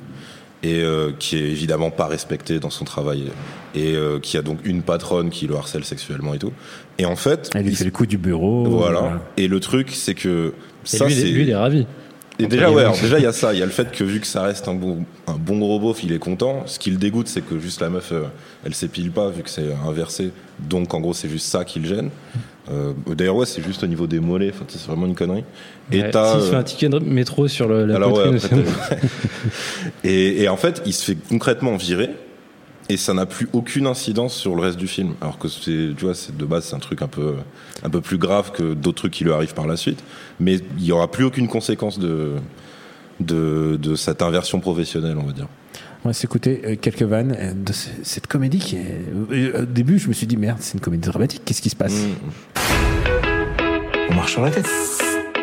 et 0.62 0.84
euh, 0.84 1.10
qui 1.18 1.38
est 1.38 1.50
évidemment 1.50 1.90
pas 1.90 2.06
respecté 2.06 2.60
dans 2.60 2.70
son 2.70 2.86
travail, 2.86 3.32
et 3.74 3.96
euh, 3.96 4.20
qui 4.20 4.38
a 4.38 4.44
donc 4.44 4.60
une 4.64 4.84
patronne 4.84 5.32
qui 5.32 5.48
le 5.48 5.56
harcèle 5.56 5.84
sexuellement 5.84 6.36
et 6.36 6.38
tout. 6.38 6.52
Et 7.00 7.08
en 7.08 7.16
fait, 7.16 7.50
Elle 7.56 7.64
lui 7.64 7.72
il- 7.72 7.76
fait 7.76 7.84
le 7.86 7.90
coup 7.90 8.06
du 8.06 8.20
bureau. 8.20 8.66
voilà. 8.66 9.20
Et 9.38 9.48
le 9.48 9.60
truc, 9.60 9.90
c'est 9.92 10.14
que 10.14 10.54
Et 10.86 10.98
ça, 10.98 11.08
lui, 11.08 11.16
lui, 11.16 11.42
il 11.46 11.50
est 11.50 11.56
ravi. 11.56 11.88
Et 12.40 12.48
déjà, 12.48 12.72
ouais, 12.72 12.82
alors 12.82 12.98
déjà, 13.00 13.20
il 13.20 13.24
y 13.24 13.28
a 13.28 13.32
ça. 13.34 13.54
Il 13.54 13.60
y 13.60 13.62
a 13.62 13.66
le 13.66 13.72
fait 13.72 13.92
que 13.92 14.04
vu 14.04 14.20
que 14.20 14.28
ça 14.28 14.42
reste 14.44 14.68
un 14.68 14.74
bon, 14.74 15.06
un 15.28 15.34
bon 15.36 15.60
gros 15.60 15.80
beauf, 15.80 16.04
il 16.04 16.12
est 16.14 16.20
content. 16.20 16.64
Ce 16.66 16.80
qui 16.80 16.90
le 16.92 16.98
dégoûte, 16.98 17.28
c'est 17.28 17.42
que 17.42 17.60
juste 17.60 17.80
la 17.82 17.90
meuf, 17.90 18.12
euh, 18.12 18.24
elle 18.66 18.74
s'épile 18.74 19.12
pas, 19.12 19.30
vu 19.30 19.44
que 19.44 19.50
c'est 19.50 19.74
inversé. 19.88 20.32
Donc, 20.60 20.94
en 20.94 21.00
gros, 21.00 21.14
c'est 21.14 21.30
juste 21.30 21.46
ça 21.48 21.64
qui 21.66 21.80
le 21.80 21.88
gêne. 21.88 22.10
Euh, 22.72 22.94
D'ailleurs, 23.08 23.36
ouais, 23.36 23.46
c'est 23.46 23.62
juste 23.62 23.84
au 23.84 23.88
niveau 23.88 24.08
des 24.08 24.20
mollets. 24.20 24.52
Enfin, 24.54 24.66
c'est 24.68 24.88
vraiment 24.88 25.06
une 25.06 25.16
connerie. 25.16 25.44
Et 25.92 26.02
Ouais, 26.02 26.12
t'as. 26.12 26.32
S'il 26.34 26.42
se 26.42 26.50
fait 26.50 26.56
euh, 26.56 26.60
un 26.60 26.64
ticket 26.64 26.90
de 26.90 27.00
métro 27.00 27.48
sur 27.48 27.68
le, 27.68 27.86
la 27.86 27.96
alors, 27.98 28.14
ouais, 28.18 28.30
poitrine 28.30 28.60
après, 28.60 28.96
aussi. 28.98 29.08
t'as- 30.04 30.10
et, 30.10 30.44
et 30.44 30.50
en 30.50 30.58
fait, 30.58 30.82
il 30.86 30.94
se 30.94 31.04
fait 31.04 31.18
concrètement 31.30 31.76
virer. 31.76 32.10
Et 32.90 32.98
ça 32.98 33.14
n'a 33.14 33.26
plus 33.26 33.48
aucune 33.54 33.88
incidence 33.88 34.34
sur 34.36 34.56
le 34.56 34.62
reste 34.62 34.78
du 34.78 34.88
film. 34.88 35.14
Alors 35.22 35.38
que 35.38 35.48
c'est, 35.48 35.92
tu 35.96 36.04
vois, 36.06 36.14
c'est 36.14 36.36
de 36.36 36.46
base, 36.46 36.66
c'est 36.66 36.76
un 36.76 36.80
truc 36.80 37.02
un 37.02 37.08
peu, 37.08 37.36
un 37.82 37.90
peu 37.90 38.02
plus 38.02 38.18
grave 38.18 38.52
que 38.52 38.74
d'autres 38.74 38.98
trucs 38.98 39.14
qui 39.14 39.24
lui 39.24 39.32
arrivent 39.32 39.54
par 39.54 39.68
la 39.68 39.78
suite. 39.78 40.04
Mais 40.40 40.56
il 40.78 40.84
y 40.86 40.92
aura 40.92 41.10
plus 41.10 41.24
aucune 41.24 41.48
conséquence 41.48 41.98
de, 41.98 42.34
de, 43.22 43.78
de 43.82 43.96
cette 43.96 44.22
inversion 44.22 44.60
professionnelle, 44.60 45.18
on 45.18 45.24
va 45.26 45.32
dire. 45.32 45.48
On 46.06 46.10
va 46.10 46.14
s'écouter 46.14 46.62
euh, 46.66 46.76
quelques 46.76 47.04
vannes 47.04 47.34
euh, 47.40 47.54
de 47.54 47.72
ce- 47.72 47.88
cette 48.04 48.28
comédie 48.28 48.60
qui 48.60 48.76
est. 48.76 49.00
euh, 49.32 49.62
Au 49.62 49.66
début, 49.66 49.98
je 49.98 50.10
me 50.10 50.14
suis 50.14 50.28
dit 50.28 50.36
merde, 50.36 50.58
c'est 50.60 50.74
une 50.74 50.82
comédie 50.82 51.08
dramatique. 51.08 51.44
Qu'est-ce 51.46 51.62
qui 51.62 51.70
se 51.70 51.78
passe? 51.78 51.96
On 54.10 54.14
marche 54.16 54.34
sur 54.34 54.42
la 54.42 54.52
tête. 54.52 54.70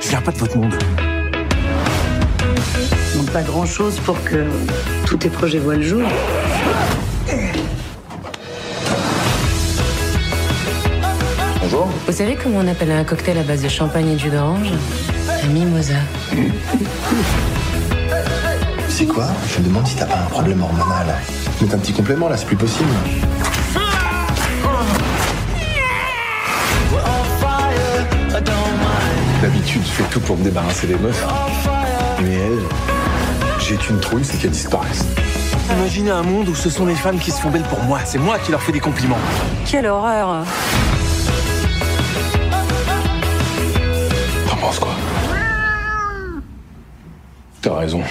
Je 0.02 0.08
viens 0.10 0.20
pas 0.20 0.32
de 0.32 0.36
votre 0.38 0.58
monde. 0.58 0.74
Donc 3.16 3.30
pas 3.32 3.42
grand-chose 3.42 3.98
pour 4.00 4.22
que 4.24 4.44
tous 5.10 5.16
tes 5.16 5.28
projets 5.28 5.58
voient 5.58 5.74
le 5.74 5.82
jour. 5.82 6.02
Bonjour. 11.60 11.88
Vous 12.06 12.12
savez 12.12 12.38
comment 12.40 12.60
on 12.60 12.68
appelle 12.68 12.92
un 12.92 13.02
cocktail 13.02 13.38
à 13.38 13.42
base 13.42 13.60
de 13.60 13.68
champagne 13.68 14.10
et 14.10 14.14
de 14.14 14.20
jus 14.20 14.30
d'orange? 14.30 14.70
Un 15.42 15.48
mimosa. 15.48 15.94
C'est 18.88 19.06
quoi? 19.06 19.26
Je 19.48 19.58
me 19.58 19.64
demande 19.64 19.84
si 19.88 19.96
t'as 19.96 20.06
pas 20.06 20.18
un 20.18 20.26
problème 20.26 20.62
hormonal. 20.62 21.06
Mettre 21.60 21.74
un 21.74 21.78
petit 21.78 21.92
complément 21.92 22.28
là, 22.28 22.36
c'est 22.36 22.46
plus 22.46 22.54
possible. 22.54 22.88
D'habitude, 29.42 29.82
je 29.84 29.90
fais 29.90 30.04
tout 30.04 30.20
pour 30.20 30.36
me 30.36 30.44
débarrasser 30.44 30.86
des 30.86 30.94
meufs. 30.96 31.26
Mais 32.22 32.34
elle, 32.34 32.58
j'ai 33.78 33.90
une 33.90 34.00
trouille, 34.00 34.24
c'est 34.24 34.38
qu'elle 34.38 34.50
disparaisse. 34.50 35.04
Imaginez 35.72 36.10
un 36.10 36.22
monde 36.22 36.48
où 36.48 36.54
ce 36.54 36.68
sont 36.70 36.86
les 36.86 36.94
femmes 36.94 37.18
qui 37.18 37.30
se 37.30 37.40
font 37.40 37.50
belles 37.50 37.62
pour 37.64 37.80
moi. 37.84 38.00
C'est 38.04 38.18
moi 38.18 38.38
qui 38.38 38.50
leur 38.50 38.60
fais 38.62 38.72
des 38.72 38.80
compliments. 38.80 39.18
Quelle 39.70 39.86
horreur 39.86 40.44
T'en 44.48 44.56
penses 44.56 44.78
quoi? 44.78 44.94
T'as 47.62 47.76
raison. 47.76 48.02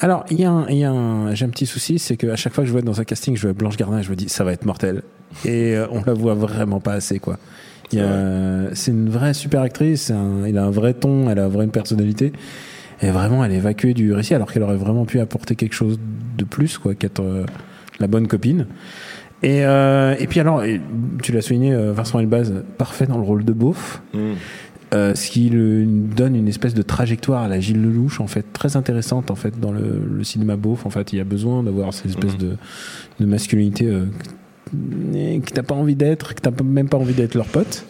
Alors, 0.00 0.24
il 0.30 0.40
y 0.40 0.44
a 0.44 0.50
un, 0.50 0.66
il 0.68 0.78
y 0.78 0.84
a 0.84 0.90
un- 0.90 1.32
j'ai 1.34 1.44
un 1.44 1.48
petit 1.48 1.64
souci, 1.66 1.98
c'est 2.00 2.16
qu'à 2.16 2.34
chaque 2.34 2.52
fois 2.52 2.64
que 2.64 2.68
je 2.68 2.72
vois 2.72 2.82
dans 2.82 3.00
un 3.00 3.04
casting, 3.04 3.36
je 3.36 3.42
vois 3.42 3.52
Blanche 3.52 3.76
Gardin, 3.76 4.02
je 4.02 4.10
me 4.10 4.16
dis 4.16 4.28
ça 4.28 4.42
va 4.42 4.52
être 4.52 4.64
mortel. 4.66 5.02
Et 5.44 5.76
euh, 5.76 5.86
on 5.92 6.02
la 6.04 6.12
voit 6.12 6.34
vraiment 6.34 6.80
pas 6.80 6.92
assez, 6.94 7.20
quoi. 7.20 7.38
C'est 8.74 8.90
une 8.90 9.08
vraie 9.08 9.34
super 9.34 9.62
actrice, 9.62 10.10
un, 10.10 10.46
il 10.46 10.58
a 10.58 10.64
un 10.64 10.70
vrai 10.70 10.94
ton, 10.94 11.28
elle 11.30 11.38
a 11.38 11.48
vraiment 11.48 11.64
une 11.64 11.70
personnalité. 11.70 12.32
Et 13.00 13.10
vraiment, 13.10 13.44
elle 13.44 13.52
est 13.52 13.56
évacuée 13.56 13.94
du 13.94 14.12
récit, 14.12 14.34
alors 14.34 14.52
qu'elle 14.52 14.62
aurait 14.62 14.76
vraiment 14.76 15.04
pu 15.04 15.18
apporter 15.18 15.56
quelque 15.56 15.74
chose 15.74 15.98
de 16.38 16.44
plus, 16.44 16.78
quoi, 16.78 16.94
qu'être 16.94 17.20
euh, 17.20 17.44
la 17.98 18.06
bonne 18.06 18.28
copine. 18.28 18.66
Et, 19.42 19.64
euh, 19.64 20.14
et 20.20 20.28
puis 20.28 20.38
alors, 20.38 20.62
et 20.62 20.80
tu 21.20 21.32
l'as 21.32 21.42
souligné, 21.42 21.72
euh, 21.72 21.92
Vincent 21.92 22.20
Elbaz, 22.20 22.52
parfait 22.78 23.06
dans 23.06 23.16
le 23.16 23.24
rôle 23.24 23.44
de 23.44 23.52
beauf. 23.52 24.02
Mm. 24.14 24.32
Euh, 24.94 25.14
ce 25.14 25.30
qui 25.30 25.48
lui 25.48 25.86
donne 25.86 26.36
une 26.36 26.48
espèce 26.48 26.74
de 26.74 26.82
trajectoire 26.82 27.44
à 27.44 27.48
la 27.48 27.60
Gilles 27.60 27.80
Lelouch 27.80 28.20
en 28.20 28.26
fait 28.26 28.52
très 28.52 28.76
intéressante 28.76 29.30
en 29.30 29.34
fait 29.36 29.58
dans 29.58 29.72
le, 29.72 30.02
le 30.06 30.22
cinéma 30.22 30.56
beauf 30.56 30.84
en 30.84 30.90
fait 30.90 31.14
il 31.14 31.16
y 31.16 31.20
a 31.20 31.24
besoin 31.24 31.62
d'avoir 31.62 31.94
cette 31.94 32.10
espèce 32.10 32.36
de, 32.36 32.56
de 33.18 33.24
masculinité 33.24 33.86
euh, 33.86 34.04
que 34.72 35.52
t'as 35.52 35.62
pas 35.62 35.74
envie 35.74 35.94
d'être 35.94 36.34
que 36.34 36.40
t'as 36.40 36.50
même 36.64 36.88
pas 36.88 36.96
envie 36.98 37.14
d'être 37.14 37.34
leur 37.34 37.46
pote 37.46 37.84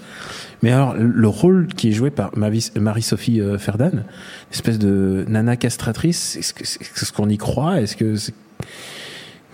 mais 0.62 0.70
alors 0.72 0.94
le 0.98 1.28
rôle 1.28 1.66
qui 1.76 1.88
est 1.88 1.92
joué 1.92 2.10
par 2.10 2.30
Marie-Sophie 2.36 3.40
euh, 3.40 3.58
Ferdan 3.58 4.04
espèce 4.52 4.78
de 4.78 5.24
nana 5.28 5.56
castratrice 5.56 6.36
est-ce 6.36 6.52
que 6.54 6.64
c'est 6.64 7.04
ce 7.04 7.12
qu'on 7.12 7.28
y 7.28 7.36
croit? 7.38 7.80
Est-ce 7.80 7.96
que 7.96 8.14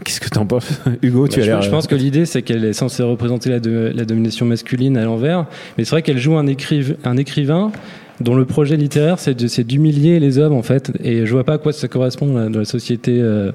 qu'est-ce 0.05 0.21
que 0.21 0.29
t'en 0.29 0.47
penses 0.47 0.71
Hugo? 1.03 1.29
Tu 1.29 1.41
Bah, 1.41 1.57
as 1.59 1.61
je, 1.61 1.67
je 1.67 1.71
pense 1.71 1.87
que 1.87 1.95
l'idée, 1.95 2.25
c'est 2.27 2.43
qu'elle 2.43 2.65
est 2.65 2.73
censée 2.73 3.03
représenter 3.03 3.51
la, 3.51 3.61
de- 3.61 3.93
la 3.95 4.05
domination 4.05 4.47
masculine 4.47 4.97
à 4.97 5.05
l'envers. 5.05 5.47
Mais 5.77 5.85
c'est 5.85 5.91
vrai 5.91 6.03
qu'elle 6.03 6.19
joue 6.19 6.37
un, 6.37 6.47
écriv- 6.47 6.97
un 7.05 7.17
écrivain 7.17 7.73
dont 8.21 8.35
le 8.35 8.45
projet 8.45 8.77
littéraire, 8.77 9.19
c'est 9.19 9.35
d'humilier 9.65 10.19
les 10.19 10.39
hommes, 10.39 10.53
en 10.55 10.63
fait. 10.63 10.91
Et 11.05 11.25
je 11.25 11.33
vois 11.33 11.45
pas 11.45 11.55
à 11.55 11.59
quoi 11.59 11.73
ça 11.73 11.87
correspond 11.89 12.37
là, 12.37 12.49
dans 12.49 12.59
la 12.61 12.65
société 12.65 13.19
euh, 13.21 13.53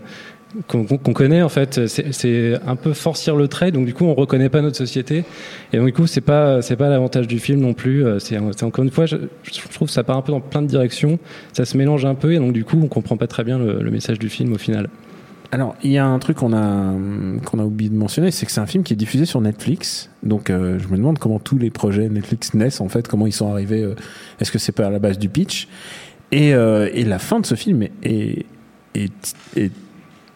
qu'on 0.68 1.14
connaît 1.14 1.42
en 1.42 1.50
fait. 1.50 1.88
C'est- 1.88 2.60
un 2.66 2.76
peu 2.76 2.94
forcir 2.94 3.36
le 3.36 3.48
trait, 3.48 3.72
donc 3.72 3.86
du 3.86 3.94
coup 3.94 4.06
on 4.06 4.14
reconnaît 4.14 4.50
pas 4.50 4.62
notre 4.62 4.78
société. 4.78 5.24
Et 5.72 5.78
donc 5.78 5.88
du 5.88 5.94
coup 5.94 6.08
c'est 6.08 6.22
pas 6.22 6.62
c'est 6.62 6.76
pas 6.76 6.90
l'avantage 6.90 7.28
du 7.28 7.40
film 7.40 7.60
non 7.60 7.74
plus. 7.74 8.06
Euh, 8.06 8.20
C'est 8.20 8.38
encore 8.38 8.84
une 8.84 8.92
fois, 8.92 9.06
je, 9.06 9.18
trouve 9.74 9.88
que 9.88 9.94
ça 9.94 10.04
part 10.04 10.18
un 10.18 10.22
peu 10.22 10.32
dans 10.32 10.42
plein 10.42 10.62
de 10.62 10.68
directions. 10.68 11.20
Ça 11.54 11.66
se 11.66 11.78
mélange 11.78 12.06
un 12.06 12.16
peu 12.16 12.34
et 12.34 12.38
donc 12.38 12.54
du 12.54 12.64
coup 12.64 12.80
on 12.82 12.88
comprend 12.88 13.18
pas 13.18 13.28
très 13.28 13.44
bien 13.44 13.58
le, 13.58 13.92
message 13.92 14.20
du 14.20 14.30
film 14.30 14.54
au 14.54 14.58
final. 14.58 14.90
Alors, 15.52 15.76
il 15.84 15.92
y 15.92 16.00
a 16.00 16.06
un 16.06 16.18
truc 16.18 16.38
qu'on 16.38 16.52
a, 16.52 16.96
qu'on 17.46 17.60
a 17.60 17.64
oublié 17.64 17.92
de 17.92 17.96
mentionner, 17.96 18.32
c'est 18.32 18.48
que 18.48 18.52
c'est 18.52 18.60
un 18.62 18.66
film 18.66 18.84
qui 18.84 18.94
est 18.94 18.96
diffusé 18.96 19.26
sur 19.26 19.40
Netflix. 19.40 20.10
Donc, 20.24 20.50
euh, 20.50 20.80
je 20.80 20.88
me 20.88 20.98
demande 20.98 21.20
comment 21.20 21.38
tous 21.38 21.60
les 21.60 21.70
projets 21.70 22.10
Netflix 22.10 22.56
naissent, 22.56 22.82
en 22.82 22.90
fait, 22.90 23.08
comment 23.08 23.28
ils 23.28 23.34
sont 23.34 23.52
arrivés. 23.52 23.84
euh, 23.84 23.94
Est-ce 24.40 24.52
que 24.52 24.58
c'est 24.58 24.72
pas 24.72 24.88
à 24.88 24.90
la 24.90 24.98
base 24.98 25.20
du 25.20 25.30
pitch? 25.30 25.68
Et, 26.32 26.50
et 26.50 27.04
la 27.04 27.20
fin 27.20 27.40
de 27.40 27.46
ce 27.46 27.54
film 27.54 27.84
est 28.02 28.48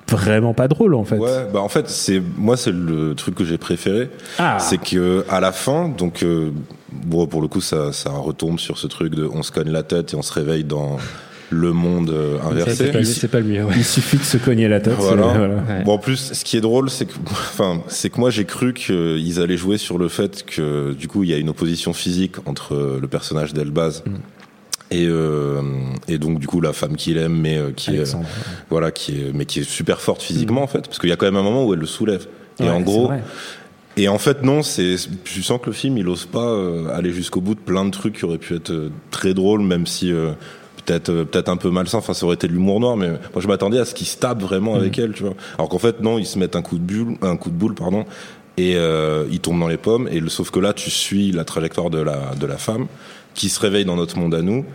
vraiment 0.10 0.54
pas 0.54 0.68
drôle, 0.68 0.94
en 0.96 1.04
fait. 1.04 1.18
Ouais, 1.18 1.48
bah 1.54 1.62
en 1.62 1.70
fait, 1.70 1.90
c'est 1.90 2.22
moi 2.38 2.58
c'est 2.58 2.72
le 2.72 3.14
truc 3.16 3.36
que 3.36 3.44
j'ai 3.46 3.58
préféré, 3.58 4.10
Ah. 4.40 4.58
c'est 4.60 4.78
que 4.78 5.26
à 5.30 5.40
la 5.40 5.52
fin, 5.52 5.90
donc 5.90 6.24
euh, 6.24 6.52
bon 6.92 7.28
pour 7.28 7.42
le 7.42 7.48
coup 7.48 7.62
ça 7.62 7.92
ça 7.92 8.10
retombe 8.12 8.60
sur 8.60 8.78
ce 8.78 8.88
truc 8.88 9.14
de 9.14 9.26
on 9.32 9.44
se 9.44 9.52
cogne 9.52 9.70
la 9.72 9.84
tête 9.84 10.14
et 10.14 10.16
on 10.16 10.22
se 10.22 10.34
réveille 10.34 10.64
dans 10.64 10.98
le 11.50 11.72
monde 11.72 12.10
euh, 12.10 12.38
inversé. 12.50 12.76
C'est 12.76 12.92
pas, 12.92 13.04
c'est 13.06 13.28
pas 13.30 13.40
le 13.40 13.46
mieux. 13.46 13.64
ouais. 13.64 13.74
Il 13.78 13.86
suffit 13.86 14.18
de 14.18 14.24
se 14.24 14.36
cogner 14.38 14.68
la 14.68 14.82
tête. 14.82 14.96
Voilà. 14.98 15.24
c'est- 15.32 15.38
voilà. 15.38 15.54
Ouais. 15.56 15.84
Bon, 15.86 15.94
en 15.94 15.98
plus, 15.98 16.34
ce 16.34 16.44
qui 16.44 16.58
est 16.58 16.62
drôle, 16.62 16.90
c'est 16.90 17.06
que, 17.06 17.14
enfin, 17.32 17.82
c'est 17.88 18.10
que 18.10 18.20
moi 18.20 18.30
j'ai 18.32 18.44
cru 18.44 18.74
qu'ils 18.74 19.40
allaient 19.42 19.56
jouer 19.56 19.78
sur 19.78 19.98
le 19.98 20.10
fait 20.10 20.44
que, 20.46 20.92
du 20.94 21.08
coup, 21.08 21.24
il 21.24 21.30
y 21.30 21.34
a 21.34 21.38
une 21.38 21.48
opposition 21.50 21.94
physique 21.94 22.36
entre 22.48 22.76
euh, 22.76 23.00
le 23.02 23.08
personnage 23.08 23.54
d'Elbaz 23.54 24.04
Mm. 24.06 24.16
Et 24.92 25.06
euh, 25.08 25.62
et 26.08 26.18
donc 26.18 26.40
du 26.40 26.48
coup 26.48 26.62
la 26.62 26.74
femme 26.74 26.96
qu'il 26.96 27.18
aime, 27.18 27.40
mais 27.40 27.58
euh, 27.58 27.72
qui 27.76 27.96
est, 27.96 28.16
voilà, 28.70 28.92
qui 28.92 29.22
est, 29.22 29.32
mais 29.34 29.46
qui 29.46 29.60
est 29.60 29.70
super 29.70 30.02
forte 30.02 30.22
physiquement 30.22 30.64
en 30.64 30.68
fait, 30.68 30.82
parce 30.82 31.00
qu'il 31.00 31.10
y 31.10 31.14
a 31.14 31.16
quand 31.16 31.26
même 31.26 31.36
un 31.36 31.44
moment 31.44 31.66
où 31.66 31.74
elle 31.74 31.80
le 31.80 31.86
soulève. 31.86 32.28
Et 32.60 32.64
Ouais, 32.64 32.70
en 32.70 32.82
gros, 32.82 33.12
et 33.98 34.08
en 34.08 34.20
fait, 34.20 34.44
non, 34.44 34.62
c'est, 34.62 34.96
tu 35.24 35.42
sens 35.42 35.60
que 35.60 35.66
le 35.66 35.72
film, 35.72 35.98
il 35.98 36.08
ose 36.08 36.28
pas 36.28 36.52
euh, 36.52 36.96
aller 36.96 37.12
jusqu'au 37.12 37.42
bout 37.42 37.56
de 37.56 37.60
plein 37.60 37.84
de 37.84 37.90
trucs 37.90 38.18
qui 38.18 38.26
auraient 38.26 38.38
pu 38.38 38.56
être 38.56 38.70
euh, 38.70 38.92
très 39.10 39.34
drôles, 39.34 39.62
même 39.62 39.88
si 39.88 40.12
euh, 40.12 40.34
peut-être, 40.86 41.24
peut-être 41.24 41.50
un 41.50 41.58
peu 41.58 41.72
malsain. 41.72 41.98
Enfin, 41.98 42.14
ça 42.14 42.28
aurait 42.28 42.36
été 42.36 42.48
de 42.48 42.54
l'humour 42.54 42.80
noir, 42.80 42.96
mais 42.96 43.10
moi, 43.10 43.40
je 43.40 43.48
m'attendais 43.48 43.80
à 43.80 43.86
ce 43.86 43.96
qu'ils 43.96 44.06
se 44.06 44.18
tapent 44.18 44.44
vraiment 44.44 44.76
avec 44.76 45.00
elle, 45.00 45.14
tu 45.14 45.24
vois. 45.24 45.34
Alors 45.58 45.68
qu'en 45.68 45.80
fait, 45.80 46.00
non, 46.02 46.20
ils 46.20 46.28
se 46.28 46.38
mettent 46.38 46.56
un 46.56 46.62
coup 46.62 46.78
de 46.78 46.84
bulle, 46.84 47.18
un 47.24 47.38
coup 47.38 47.50
de 47.50 47.56
boule, 47.56 47.74
pardon, 47.74 48.06
et 48.58 48.76
euh, 48.76 49.26
ils 49.32 49.40
tombent 49.40 49.60
dans 49.60 49.68
les 49.68 49.78
pommes. 49.78 50.08
Et 50.12 50.20
le, 50.20 50.30
sauf 50.30 50.52
que 50.52 50.60
là, 50.60 50.74
tu 50.74 50.92
suis 50.92 51.32
la 51.32 51.44
trajectoire 51.44 51.90
de 51.90 52.00
la, 52.00 52.36
de 52.40 52.46
la 52.46 52.58
femme 52.58 52.86
qui 53.38 53.48
se 53.50 53.60
réveille 53.62 53.86
dans 53.86 53.96
notre 53.96 54.18
monde 54.18 54.36
à 54.36 54.42
nous. 54.42 54.66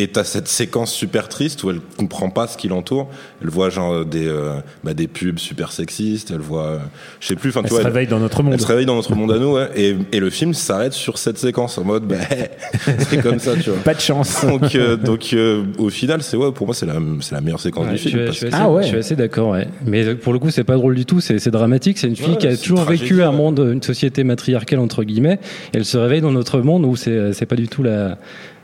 Et 0.00 0.06
t'as 0.06 0.22
cette 0.22 0.46
séquence 0.46 0.92
super 0.92 1.28
triste 1.28 1.64
où 1.64 1.70
elle 1.70 1.80
comprend 1.96 2.30
pas 2.30 2.46
ce 2.46 2.56
qui 2.56 2.68
l'entoure. 2.68 3.08
Elle 3.42 3.48
voit 3.50 3.68
genre 3.68 4.04
des 4.04 4.28
euh, 4.28 4.54
bah, 4.84 4.94
des 4.94 5.08
pubs 5.08 5.40
super 5.40 5.72
sexistes. 5.72 6.30
Elle 6.30 6.38
voit, 6.40 6.66
euh, 6.66 6.78
je 7.18 7.26
sais 7.26 7.34
plus. 7.34 7.50
Enfin, 7.50 7.62
Elle 7.64 7.66
tu 7.66 7.70
vois, 7.72 7.80
se 7.82 7.86
elle- 7.88 7.92
réveille 7.92 8.06
dans 8.06 8.20
notre 8.20 8.44
monde. 8.44 8.52
elle 8.54 8.60
se 8.60 8.66
réveille 8.66 8.86
dans 8.86 8.94
notre 8.94 9.12
monde 9.16 9.32
à 9.32 9.38
nous, 9.40 9.54
ouais, 9.54 9.68
et, 9.74 9.96
et 10.12 10.20
le 10.20 10.30
film 10.30 10.54
s'arrête 10.54 10.92
sur 10.92 11.18
cette 11.18 11.36
séquence 11.38 11.78
en 11.78 11.84
mode, 11.84 12.04
bah, 12.04 12.14
c'est 13.10 13.20
comme 13.20 13.40
ça, 13.40 13.54
tu 13.56 13.70
vois. 13.70 13.78
Pas 13.82 13.94
de 13.94 14.00
chance. 14.00 14.44
Donc, 14.46 14.74
euh, 14.76 14.96
donc 14.96 15.30
euh, 15.32 15.64
au 15.78 15.90
final, 15.90 16.22
c'est 16.22 16.36
ouais, 16.36 16.52
pour 16.52 16.66
moi, 16.66 16.74
c'est 16.76 16.86
la, 16.86 16.94
c'est 17.20 17.34
la 17.34 17.40
meilleure 17.40 17.58
séquence 17.60 17.86
Ouais, 17.86 17.92
du 17.92 17.98
film. 17.98 18.26
je 18.26 18.30
suis 18.30 18.46
assez, 18.46 18.56
Ah 18.56 18.70
ouais. 18.70 18.82
je 18.84 18.88
suis 18.88 18.98
assez 18.98 19.16
d'accord, 19.16 19.50
ouais. 19.50 19.66
Mais 19.84 20.14
pour 20.14 20.32
le 20.32 20.38
coup, 20.38 20.50
c'est 20.50 20.62
pas 20.64 20.76
drôle 20.76 20.94
du 20.94 21.06
tout, 21.06 21.20
c'est 21.20 21.40
c'est 21.40 21.50
dramatique. 21.50 21.98
C'est 21.98 22.06
une 22.06 22.14
fille 22.14 22.28
Ouais, 22.34 22.36
qui 22.36 22.46
a 22.46 22.56
toujours 22.56 22.84
vécu 22.84 23.20
un 23.24 23.32
monde, 23.32 23.58
une 23.72 23.82
société 23.82 24.22
matriarcale, 24.22 24.78
entre 24.78 25.02
guillemets, 25.02 25.40
et 25.74 25.78
elle 25.78 25.84
se 25.84 25.98
réveille 25.98 26.20
dans 26.20 26.30
notre 26.32 26.60
monde 26.60 26.84
où 26.84 26.94
c'est 26.94 27.32
c'est 27.32 27.46
pas 27.46 27.56
du 27.56 27.66
tout 27.66 27.82
la, 27.82 28.16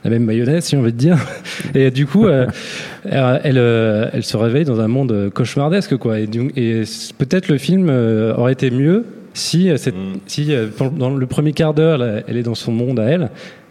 la 0.04 0.10
même 0.10 0.24
mayonnaise, 0.24 0.64
si 0.64 0.76
on 0.76 0.82
veut 0.82 0.92
dire. 0.92 1.18
Et 1.74 1.90
du 1.90 2.06
coup, 2.06 2.26
euh, 2.26 2.46
elle, 3.04 3.58
euh, 3.58 4.08
elle 4.12 4.22
se 4.22 4.36
réveille 4.36 4.64
dans 4.64 4.80
un 4.80 4.88
monde 4.88 5.30
cauchemardesque, 5.34 5.96
quoi. 5.96 6.18
Et, 6.20 6.26
peut-être 7.18 7.48
le 7.48 7.58
film 7.58 7.88
euh, 7.90 8.34
aurait 8.34 8.52
été 8.52 8.70
mieux 8.70 9.04
si, 9.32 9.70
euh, 9.70 9.76
cette- 9.76 9.94
Mm. 9.96 10.18
si 10.26 10.54
euh, 10.54 10.66
dans- 10.96 11.14
le 11.16 11.26
premier 11.26 11.52
quart 11.52 11.74
d'heure, 11.74 12.02
elle 12.28 12.36
est 12.36 12.42
dans 12.42 12.54
son 12.54 12.70
monde 12.72 13.00
à 13.00 13.04
elle, 13.04 13.30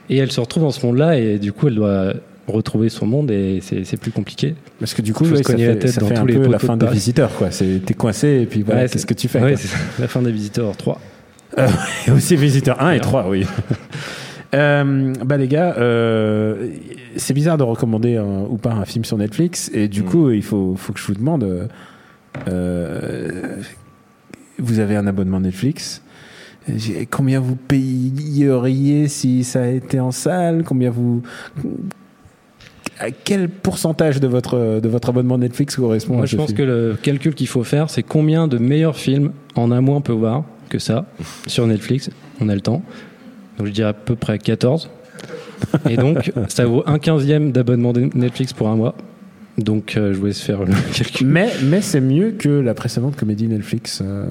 et 0.09 0.17
elle 0.17 0.31
se 0.31 0.41
retrouve 0.41 0.63
dans 0.63 0.71
ce 0.71 0.85
monde-là, 0.85 1.17
et 1.17 1.37
du 1.39 1.53
coup, 1.53 1.67
elle 1.67 1.75
doit 1.75 2.13
retrouver 2.47 2.89
son 2.89 3.05
monde, 3.05 3.31
et 3.31 3.59
c'est 3.61 3.85
c'est 3.85 3.95
plus 3.95 4.11
compliqué. 4.11 4.55
Parce 4.79 4.93
que 4.93 5.01
du 5.01 5.13
coup, 5.13 5.23
ouais, 5.23 5.37
ça 5.37 5.43
cogner 5.43 5.67
la 5.67 5.73
fait, 5.73 5.79
tête 5.79 5.91
ça 5.91 6.01
dans 6.01 6.07
fait 6.07 6.15
tous 6.15 6.19
un 6.21 6.25
les 6.25 6.33
peu 6.33 6.47
la 6.51 6.59
fin 6.59 6.75
de 6.75 6.85
des 6.85 6.91
visiteurs, 6.91 7.31
quoi. 7.35 7.51
C'est, 7.51 7.79
t'es 7.85 7.93
coincé 7.93 8.41
et 8.41 8.45
puis 8.45 8.63
voilà, 8.63 8.81
Ouais, 8.81 8.89
qu'est-ce 8.89 9.05
que 9.05 9.13
tu 9.13 9.29
fais 9.29 9.39
Ouais, 9.41 9.55
la 9.99 10.07
fin 10.09 10.21
des 10.21 10.31
visiteurs 10.31 10.75
3. 10.75 10.99
Et 12.07 12.11
aussi 12.11 12.35
Visiteur 12.35 12.81
1 12.81 12.93
et 12.93 12.99
3, 12.99 13.27
oui. 13.29 13.45
Euh, 14.53 15.13
bah 15.25 15.37
les 15.37 15.47
gars, 15.47 15.75
euh, 15.77 16.67
c'est 17.15 17.33
bizarre 17.33 17.57
de 17.57 17.63
recommander 17.63 18.17
un- 18.17 18.43
ou 18.49 18.57
pas 18.57 18.71
un 18.73 18.85
film 18.85 19.03
sur 19.03 19.17
Netflix 19.17 19.71
et 19.73 19.87
du 19.87 20.01
Mm. 20.03 20.05
coup 20.05 20.29
il 20.31 20.43
faut, 20.43 20.75
faut 20.75 20.93
que 20.93 20.99
je 20.99 21.07
vous 21.07 21.15
demande, 21.15 21.43
euh, 21.43 21.65
euh, 22.47 23.57
vous 24.59 24.79
avez 24.79 24.95
un 24.95 25.07
abonnement 25.07 25.39
Netflix 25.39 26.01
Combien 27.11 27.41
vous 27.41 27.57
payeriez 27.57 29.09
si 29.09 29.43
ça 29.43 29.63
a 29.63 29.67
été 29.67 29.99
en 29.99 30.11
salle? 30.11 30.63
Combien 30.63 30.91
vous 30.91 31.21
à 33.01 33.11
quel 33.11 33.49
pourcentage 33.49 34.21
de 34.21 34.27
votre 34.27 34.79
de 34.79 34.87
votre 34.87 35.09
abonnement 35.09 35.37
Netflix 35.37 35.75
correspond 35.75 36.13
Moi, 36.13 36.23
à 36.23 36.25
je 36.25 36.31
ce 36.31 36.37
pense 36.37 36.45
film? 36.47 36.57
que 36.59 36.63
le 36.63 36.95
calcul 37.01 37.33
qu'il 37.33 37.47
faut 37.47 37.65
faire, 37.65 37.89
c'est 37.89 38.03
combien 38.03 38.47
de 38.47 38.57
meilleurs 38.59 38.95
films 38.97 39.31
en 39.55 39.71
un 39.71 39.81
mois 39.81 39.97
on 39.97 40.01
peut 40.01 40.13
voir 40.13 40.45
que 40.69 40.79
ça 40.79 41.05
sur 41.47 41.67
Netflix? 41.67 42.09
On 42.39 42.47
a 42.47 42.55
le 42.55 42.61
temps. 42.61 42.81
Donc, 43.57 43.67
je 43.67 43.71
dirais 43.71 43.89
à 43.89 43.93
peu 43.93 44.15
près 44.15 44.39
14. 44.39 44.89
Et 45.89 45.95
donc, 45.97 46.31
ça 46.47 46.65
vaut 46.65 46.83
un 46.85 46.99
quinzième 46.99 47.51
d'abonnement 47.51 47.93
de 47.93 48.09
Netflix 48.15 48.53
pour 48.53 48.67
un 48.69 48.75
mois. 48.75 48.95
Donc, 49.57 49.95
euh, 49.97 50.13
je 50.13 50.17
vous 50.19 50.25
laisse 50.25 50.41
faire 50.41 50.63
le 50.63 50.73
calcul. 50.93 51.27
Mais 51.27 51.51
mais 51.63 51.81
c'est 51.81 52.01
mieux 52.01 52.31
que 52.31 52.49
la 52.49 52.73
précédente 52.73 53.15
comédie 53.15 53.47
Netflix, 53.47 54.01
euh, 54.03 54.25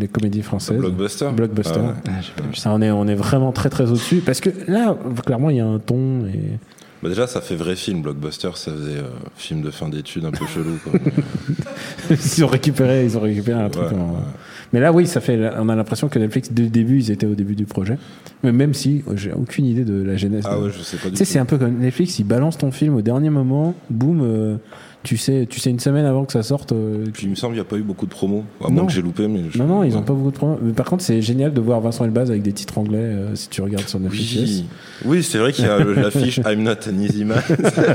les 0.00 0.08
comédies 0.08 0.42
françaises. 0.42 0.76
Blockbuster. 0.78 1.28
Blockbuster. 1.32 1.78
Ah 1.78 1.82
ouais. 1.86 1.92
Ah, 2.08 2.10
j'ai 2.20 2.32
pas 2.42 2.48
vu 2.48 2.56
ça. 2.56 2.62
Ça, 2.62 2.72
on 2.72 2.82
est, 2.82 2.90
on 2.90 3.06
est 3.06 3.14
vraiment 3.14 3.52
très 3.52 3.70
très 3.70 3.84
au-dessus 3.88 4.16
parce 4.26 4.40
que 4.40 4.50
là, 4.66 4.96
clairement, 5.24 5.50
il 5.50 5.56
y 5.58 5.60
a 5.60 5.66
un 5.66 5.78
ton 5.78 6.26
et 6.26 6.58
Bah 7.00 7.08
déjà, 7.08 7.28
ça 7.28 7.40
fait 7.40 7.54
vrai 7.54 7.76
film. 7.76 8.02
Blockbuster, 8.02 8.50
ça 8.56 8.72
faisait 8.72 8.98
euh, 8.98 9.04
film 9.36 9.62
de 9.62 9.70
fin 9.70 9.88
d'études 9.88 10.24
un 10.24 10.32
peu 10.32 10.44
chelou. 10.46 10.78
Quoi. 10.82 10.98
ils 12.10 12.44
ont 12.44 12.48
récupéré, 12.48 13.04
ils 13.04 13.16
ont 13.16 13.20
récupéré 13.20 13.60
un 13.60 13.70
truc. 13.70 13.92
Ouais, 13.92 13.96
en- 13.96 14.14
ouais. 14.14 14.20
Mais 14.72 14.80
là, 14.80 14.92
oui, 14.92 15.06
ça 15.06 15.20
fait. 15.20 15.50
On 15.58 15.68
a 15.68 15.74
l'impression 15.74 16.08
que 16.08 16.18
Netflix, 16.18 16.50
dès 16.52 16.62
le 16.62 16.68
début, 16.68 16.98
ils 16.98 17.10
étaient 17.10 17.26
au 17.26 17.34
début 17.34 17.56
du 17.56 17.64
projet. 17.64 17.98
Mais 18.42 18.52
même 18.52 18.72
si 18.72 19.02
j'ai 19.16 19.32
aucune 19.32 19.66
idée 19.66 19.84
de 19.84 20.02
la 20.02 20.16
genèse. 20.16 20.44
Ah 20.46 20.60
ouais, 20.60 20.70
je 20.76 20.82
sais 20.82 20.96
pas 20.96 21.06
du 21.06 21.12
Tu 21.12 21.16
sais, 21.18 21.24
c'est 21.24 21.38
un 21.38 21.44
peu 21.44 21.58
comme 21.58 21.78
Netflix, 21.78 22.18
ils 22.18 22.24
balancent 22.24 22.58
ton 22.58 22.70
film 22.70 22.94
au 22.94 23.02
dernier 23.02 23.30
moment, 23.30 23.74
boum. 23.90 24.20
euh, 24.22 24.56
tu 25.02 25.16
sais, 25.16 25.46
tu 25.48 25.60
sais 25.60 25.70
une 25.70 25.80
semaine 25.80 26.04
avant 26.04 26.24
que 26.26 26.32
ça 26.32 26.42
sorte. 26.42 26.72
euh, 26.72 27.06
Puis 27.12 27.24
il 27.26 27.30
me 27.30 27.34
semble 27.34 27.54
qu'il 27.54 27.62
n'y 27.62 27.66
a 27.66 27.70
pas 27.70 27.76
eu 27.76 27.82
beaucoup 27.82 28.04
de 28.06 28.10
promos. 28.10 28.44
À 28.62 28.64
Non. 28.68 28.70
moins 28.74 28.86
que 28.86 28.92
j'ai 28.92 29.00
loupé, 29.02 29.28
mais. 29.28 29.40
je- 29.50 29.58
Non, 29.58 29.64
non, 29.66 29.82
ils 29.82 29.92
ouais. 29.92 29.96
ont 29.96 30.02
pas 30.02 30.12
beaucoup 30.12 30.30
de 30.30 30.36
problèmes. 30.36 30.58
Mais 30.62 30.72
par 30.72 30.86
contre, 30.86 31.02
c'est 31.02 31.22
génial 31.22 31.54
de 31.54 31.60
voir 31.60 31.80
Vincent 31.80 32.04
Elbaz 32.04 32.30
avec 32.30 32.42
des 32.42 32.52
titres 32.52 32.76
anglais 32.76 32.98
euh, 32.98 33.34
si 33.34 33.48
tu 33.48 33.62
regardes 33.62 33.88
sur 33.88 33.98
Netflix. 33.98 34.34
Oui, 34.36 34.64
oui 35.06 35.22
c'est 35.22 35.38
vrai 35.38 35.52
qu'il 35.52 35.64
y 35.64 35.68
a 35.68 35.78
le- 35.78 35.94
l'affiche 35.94 36.38
I'm 36.46 36.62
not 36.62 36.72
an 36.88 36.98
easy 37.00 37.24
man. 37.24 37.40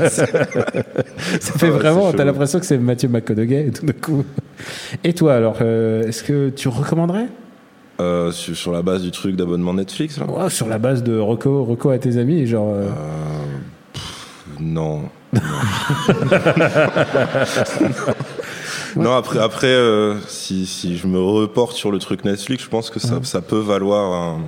Ça 0.09 1.53
fait 1.53 1.65
Ouais, 1.65 1.69
vraiment, 1.71 2.11
t'as 2.11 2.25
l'impression 2.25 2.59
que 2.59 2.65
c'est 2.65 2.77
Mathieu 2.77 3.09
McConaughey 3.09 3.71
tout 3.71 3.85
d'un 3.85 3.93
coup. 3.93 4.23
Et 5.03 5.13
toi 5.13 5.35
alors, 5.35 5.57
euh, 5.61 6.07
est-ce 6.07 6.23
que 6.23 6.49
tu 6.49 6.67
recommanderais? 6.67 7.27
Euh, 8.01 8.31
sur, 8.31 8.55
sur 8.55 8.71
la 8.73 8.81
base 8.81 9.03
du 9.03 9.11
truc 9.11 9.35
d'abonnement 9.35 9.73
Netflix, 9.73 10.19
là? 10.19 10.49
Sur 10.49 10.67
la 10.67 10.77
base 10.79 11.01
de 11.03 11.17
Reco, 11.17 11.63
Reco 11.63 11.89
à 11.91 11.97
tes 11.97 12.17
amis, 12.17 12.45
genre. 12.45 12.73
euh, 12.73 12.83
Euh, 12.87 12.89
non. 14.59 15.03
non. 15.33 15.41
Non, 18.97 19.11
après, 19.15 19.39
après 19.39 19.67
euh, 19.67 20.15
si, 20.27 20.65
si 20.65 20.97
je 20.97 21.07
me 21.07 21.19
reporte 21.19 21.75
sur 21.75 21.91
le 21.91 21.99
truc 21.99 22.23
Netflix, 22.23 22.63
je 22.63 22.69
pense 22.69 22.89
que 22.89 22.99
ça, 22.99 23.19
ça 23.23 23.41
peut 23.41 23.59
valoir 23.59 24.13
un, 24.13 24.41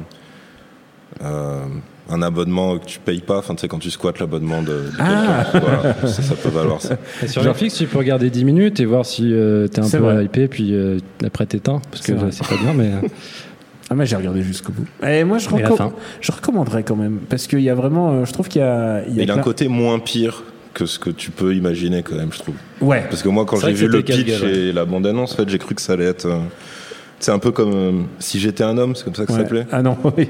euh, 1.22 1.66
un 2.10 2.22
abonnement 2.22 2.78
que 2.78 2.86
tu 2.86 3.00
payes 3.00 3.20
pas. 3.20 3.40
Enfin, 3.40 3.56
tu 3.56 3.62
sais, 3.62 3.68
quand 3.68 3.80
tu 3.80 3.92
squattes 3.92 4.20
l'abonnement 4.20 4.62
de, 4.62 4.68
de 4.68 4.92
Ah. 5.00 5.44
quelqu'un, 5.52 5.68
voilà, 5.68 5.96
ça, 6.08 6.22
ça 6.22 6.36
peut 6.36 6.48
valoir 6.50 6.80
ça. 6.82 6.96
Et 7.24 7.28
sur 7.28 7.44
Netflix, 7.44 7.76
tu 7.76 7.88
peux 7.88 7.98
regarder 7.98 8.30
10 8.30 8.46
minutes 8.46 8.80
et 8.80 8.86
voir 8.86 9.06
si 9.06 9.34
euh, 9.34 9.68
t'es 9.68 9.82
un 9.82 9.84
C'est 9.84 9.98
peu 9.98 10.04
vrai. 10.06 10.24
hypé, 10.26 10.48
puis 10.48 10.74
euh, 10.74 10.98
après 11.26 11.46
t'éteins, 11.46 11.82
parce 11.92 12.04
C'est 12.04 12.14
que 12.14 12.18
vrai. 12.18 12.32
c'est 12.32 12.48
pas 12.48 12.56
bien, 12.58 12.74
mais. 12.74 12.92
euh, 13.88 13.92
Ah, 13.92 13.96
mais 13.96 14.06
j'ai 14.06 14.16
regardé 14.16 14.42
jusqu'au 14.44 14.72
bout. 14.72 14.86
Et 15.06 15.24
moi, 15.24 15.38
je, 15.38 15.48
je 16.22 16.32
recommanderais 16.32 16.84
quand 16.84 16.96
même. 16.96 17.20
Parce 17.30 17.48
qu'il 17.48 17.62
y 17.62 17.70
a 17.70 17.76
vraiment. 17.76 18.12
euh, 18.12 18.26
je 18.26 18.34
trouve 18.34 18.48
qu'il 18.48 18.62
y 18.62 18.66
a. 18.66 19.04
Il 19.08 19.16
y 19.16 19.20
a 19.20 19.24
Il 19.24 19.32
a 19.32 19.36
un 19.36 19.40
côté 19.40 19.68
moins 19.68 20.00
pire 20.00 20.44
que 20.74 20.86
ce 20.86 21.00
que 21.00 21.10
tu 21.10 21.32
peux 21.32 21.56
imaginer 21.56 22.04
quand 22.04 22.16
même, 22.16 22.32
je 22.32 22.40
trouve. 22.40 22.56
Ouais. 22.82 23.06
Parce 23.10 23.24
que 23.24 23.30
moi, 23.30 23.46
quand 23.46 23.60
j'ai 23.60 23.74
vu 23.74 23.88
le 23.88 24.02
pitch 24.04 24.44
et 24.44 24.72
la 24.72 24.86
bande-annonce, 24.86 25.34
en 25.34 25.38
fait, 25.38 25.50
j'ai 25.50 25.58
cru 25.58 25.74
que 25.76 25.82
ça 25.82 25.94
allait 25.94 26.06
être. 26.06 26.28
C'est 27.20 27.32
un 27.32 27.40
peu 27.40 27.52
comme 27.52 27.74
euh, 27.74 27.92
si 28.20 28.40
j'étais 28.40 28.64
un 28.64 28.78
homme, 28.78 28.96
c'est 28.96 29.04
comme 29.04 29.16
ça 29.16 29.26
que 29.26 29.32
ça 29.32 29.40
s'appelait. 29.40 29.66
Ah 29.72 29.82
non, 29.82 29.98
oui. 30.18 30.28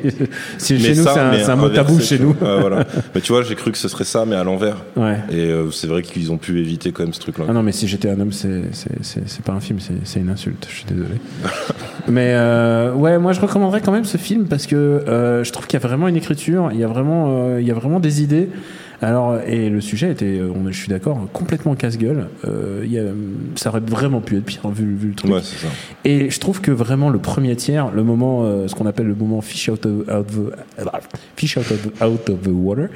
Si- 0.57 0.73
Mais 0.73 0.79
chez 0.79 0.95
nous, 0.95 1.03
c'est 1.03 1.19
un, 1.19 1.49
un 1.49 1.55
mot 1.55 1.69
tabou 1.69 1.99
chez 1.99 2.17
nous. 2.17 2.33
vois. 2.33 2.55
Ouais, 2.55 2.61
voilà. 2.61 2.85
Mais 3.15 3.21
tu 3.21 3.33
vois, 3.33 3.43
j'ai 3.43 3.55
cru 3.55 3.71
que 3.71 3.77
ce 3.77 3.87
serait 3.87 4.03
ça, 4.05 4.25
mais 4.25 4.35
à 4.35 4.43
l'envers. 4.43 4.77
Ouais. 4.95 5.17
Et 5.29 5.47
euh, 5.51 5.69
c'est 5.71 5.87
vrai 5.87 6.01
qu'ils 6.01 6.31
ont 6.31 6.37
pu 6.37 6.59
éviter 6.59 6.91
quand 6.91 7.03
même 7.03 7.13
ce 7.13 7.19
truc-là. 7.19 7.45
Ah 7.49 7.53
non, 7.53 7.61
mais 7.63 7.71
si 7.71 7.87
j'étais 7.87 8.09
un 8.09 8.19
homme, 8.19 8.31
c'est 8.31 8.61
pas 9.43 9.53
un 9.53 9.59
film, 9.59 9.79
c'est 9.79 9.93
c'est 10.03 10.19
une 10.19 10.29
insulte. 10.29 10.65
Je 10.69 10.75
suis 10.75 10.85
désolé. 10.85 11.15
mais 12.07 12.31
euh, 12.33 12.93
ouais, 12.93 13.17
moi 13.19 13.33
je 13.33 13.41
recommanderais 13.41 13.81
quand 13.81 13.91
même 13.91 14.05
ce 14.05 14.17
film 14.17 14.45
parce 14.47 14.65
que 14.65 15.03
je 15.43 15.51
trouve 15.51 15.67
qu'il 15.67 15.79
y 15.79 15.83
a 15.83 15.85
vraiment 15.87 16.07
une 16.07 16.15
écriture, 16.15 16.69
il 16.73 16.79
y 16.79 16.83
a 16.83 16.87
vraiment, 16.87 17.57
il 17.57 17.67
y 17.67 17.71
a 17.71 17.75
vraiment 17.75 17.99
des 17.99 18.21
idées. 18.21 18.49
Alors, 19.01 19.39
et 19.45 19.69
le 19.69 19.79
sujet 19.79 20.11
était, 20.11 20.39
euh, 20.39 20.51
on, 20.55 20.65
je 20.71 20.77
suis 20.77 20.87
d'accord, 20.87 21.27
complètement 21.31 21.75
casse-gueule. 21.75 22.29
Euh, 22.45 22.83
y 22.85 22.97
a, 22.97 23.03
ça 23.55 23.69
aurait 23.69 23.79
vraiment 23.79 24.21
pu 24.21 24.37
être 24.37 24.45
pire 24.45 24.67
vu, 24.69 24.95
vu 24.95 25.09
le 25.09 25.13
truc. 25.13 25.31
Ouais, 25.31 25.41
c'est 25.43 25.57
ça. 25.57 25.71
Et 26.03 26.29
je 26.29 26.39
trouve 26.39 26.61
que 26.61 26.71
vraiment 26.71 27.09
le 27.09 27.19
premier 27.19 27.55
tiers, 27.55 27.91
le 27.91 28.03
moment, 28.03 28.43
euh, 28.43 28.67
ce 28.67 28.75
qu'on 28.75 28.87
appelle 28.87 29.07
le 29.07 29.15
moment 29.15 29.41
fish 29.41 29.69
out 29.69 29.85
of, 29.85 30.09
out 30.09 30.27
fish 31.35 31.57
out 31.57 31.71
of, 31.71 32.01
out 32.01 32.29
of 32.29 32.41
the 32.41 32.51
water, 32.51 32.89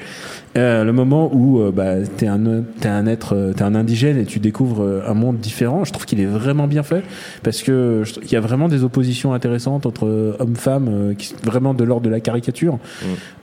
euh, 0.56 0.84
le 0.84 0.92
moment 0.92 1.30
où 1.32 1.60
euh, 1.60 1.70
bah, 1.74 1.94
t'es 2.16 2.26
un, 2.26 2.40
t'es 2.80 2.88
un 2.88 3.06
être, 3.06 3.34
euh, 3.34 3.52
t'es 3.52 3.62
un 3.62 3.74
indigène 3.74 4.18
et 4.18 4.24
tu 4.24 4.38
découvres 4.38 4.82
euh, 4.82 5.02
un 5.06 5.14
monde 5.14 5.38
différent. 5.38 5.84
Je 5.84 5.92
trouve 5.92 6.04
qu'il 6.04 6.20
est 6.20 6.26
vraiment 6.26 6.66
bien 6.66 6.82
fait 6.82 7.02
parce 7.42 7.62
que 7.62 8.02
je- 8.04 8.14
il 8.22 8.30
y 8.32 8.36
a 8.36 8.40
vraiment 8.40 8.68
des 8.68 8.84
oppositions 8.84 9.32
intéressantes 9.32 9.86
entre 9.86 10.06
euh, 10.06 10.36
hommes-femmes 10.40 10.88
euh, 10.90 11.14
qui 11.14 11.28
sont 11.28 11.36
vraiment 11.44 11.72
de 11.74 11.84
l'ordre 11.84 12.04
de 12.04 12.10
la 12.10 12.20
caricature. 12.20 12.78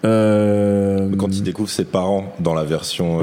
Euh, 0.05 1.09
Quand 1.17 1.27
il 1.35 1.43
découvre 1.43 1.69
ses 1.69 1.85
parents 1.85 2.33
dans 2.39 2.53
la 2.53 2.63
version 2.63 3.19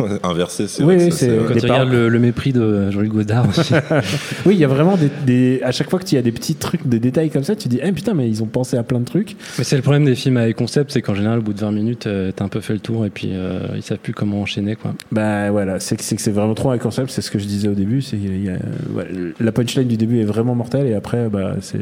euh, 0.00 0.18
inversée, 0.22 0.66
c'est 0.68 0.82
Oui, 0.82 0.94
vrai 0.96 1.04
oui, 1.04 1.08
que 1.10 1.14
ça, 1.14 1.18
c'est- 1.20 1.30
c'est- 1.38 1.46
Quand 1.48 1.54
tu 1.54 1.60
regardes 1.60 1.90
le, 1.92 2.08
le 2.08 2.18
mépris 2.18 2.52
de 2.52 2.90
Jean-Luc 2.90 3.12
Godard 3.12 3.48
aussi. 3.48 3.72
oui, 4.46 4.54
il 4.54 4.58
y 4.60 4.64
a 4.64 4.68
vraiment 4.68 4.96
des, 4.96 5.08
des, 5.26 5.60
à 5.62 5.72
chaque 5.72 5.88
fois 5.90 5.98
que 5.98 6.04
tu 6.04 6.16
as 6.16 6.22
des 6.22 6.32
petits 6.32 6.54
trucs, 6.54 6.86
des 6.86 6.98
détails 6.98 7.30
comme 7.30 7.44
ça, 7.44 7.56
tu 7.56 7.68
dis, 7.68 7.80
eh 7.82 7.92
putain, 7.92 8.14
mais 8.14 8.28
ils 8.28 8.42
ont 8.42 8.46
pensé 8.46 8.76
à 8.76 8.82
plein 8.82 9.00
de 9.00 9.04
trucs. 9.04 9.36
Mais 9.58 9.64
c'est 9.64 9.76
le 9.76 9.82
problème 9.82 10.04
des 10.04 10.14
films 10.14 10.36
avec 10.36 10.56
concept, 10.56 10.90
c'est 10.92 11.02
qu'en 11.02 11.14
général, 11.14 11.38
au 11.38 11.42
bout 11.42 11.52
de 11.54 11.60
20 11.60 11.72
minutes, 11.72 12.06
euh, 12.06 12.30
t'as 12.34 12.44
un 12.44 12.48
peu 12.48 12.60
fait 12.60 12.74
le 12.74 12.80
tour 12.80 13.06
et 13.06 13.10
puis 13.12 13.30
euh, 13.32 13.68
ils 13.76 13.82
savent 13.82 13.98
plus 13.98 14.12
comment 14.14 14.40
enchaîner. 14.42 14.76
Quoi. 14.76 14.94
Bah 15.10 15.50
voilà, 15.50 15.80
c'est 15.80 15.96
que 15.96 16.02
c'est 16.02 16.30
vraiment 16.30 16.54
trop 16.54 16.70
un 16.70 16.78
concept, 16.78 17.10
c'est 17.10 17.22
ce 17.22 17.30
que 17.30 17.38
je 17.38 17.46
disais 17.46 17.68
au 17.68 17.74
début, 17.74 18.02
c'est 18.02 18.16
ouais, 18.16 19.08
la 19.40 19.52
punchline 19.52 19.88
du 19.88 19.96
début 19.96 20.20
est 20.20 20.24
vraiment 20.24 20.54
mortelle 20.54 20.86
et 20.86 20.94
après 20.94 21.28
bah 21.28 21.54
c'est 21.60 21.80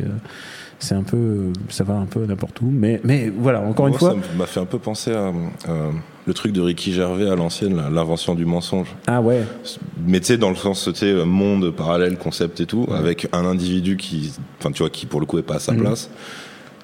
c'est 0.79 0.95
un 0.95 1.03
peu 1.03 1.53
ça 1.69 1.85
va 1.85 1.95
un 1.95 2.07
peu 2.07 2.25
n'importe 2.25 2.61
où, 2.63 2.67
mais 2.71 3.01
mais 3.05 3.31
voilà, 3.37 3.61
encore 3.61 3.87
une 3.89 3.95
fois, 3.95 4.11
ça 4.13 4.17
m'a 4.39 4.47
fait 4.47 4.61
un 4.61 4.65
peu 4.65 4.79
penser 4.79 5.13
à 5.13 5.31
euh, 5.69 5.91
le 6.27 6.33
truc 6.35 6.53
de 6.53 6.61
Ricky 6.63 6.93
Gervais 6.93 7.29
à 7.29 7.37
l'ancienne, 7.37 7.77
l'invention 7.93 8.35
du 8.35 8.47
mensonge. 8.47 8.89
ah 9.07 9.21
ouais, 9.21 9.43
Mais 10.07 10.21
tu 10.21 10.27
sais, 10.27 10.39
dans 10.39 10.49
le 10.49 10.57
sens, 10.57 10.85
tu 10.93 10.99
sais, 10.99 11.25
monde 11.27 11.71
parallèle, 11.71 12.17
concept 12.17 12.61
et 12.63 12.67
tout, 12.67 12.87
avec 12.95 13.29
un 13.33 13.45
individu 13.45 13.97
qui, 13.99 14.33
enfin, 14.59 14.71
tu 14.73 14.83
vois, 14.83 14.89
qui 14.91 15.05
pour 15.05 15.21
le 15.21 15.27
coup 15.27 15.39
est 15.39 15.43
pas 15.43 15.57
à 15.57 15.59
sa 15.59 15.73
Mhm. 15.73 15.81
place. 15.81 16.09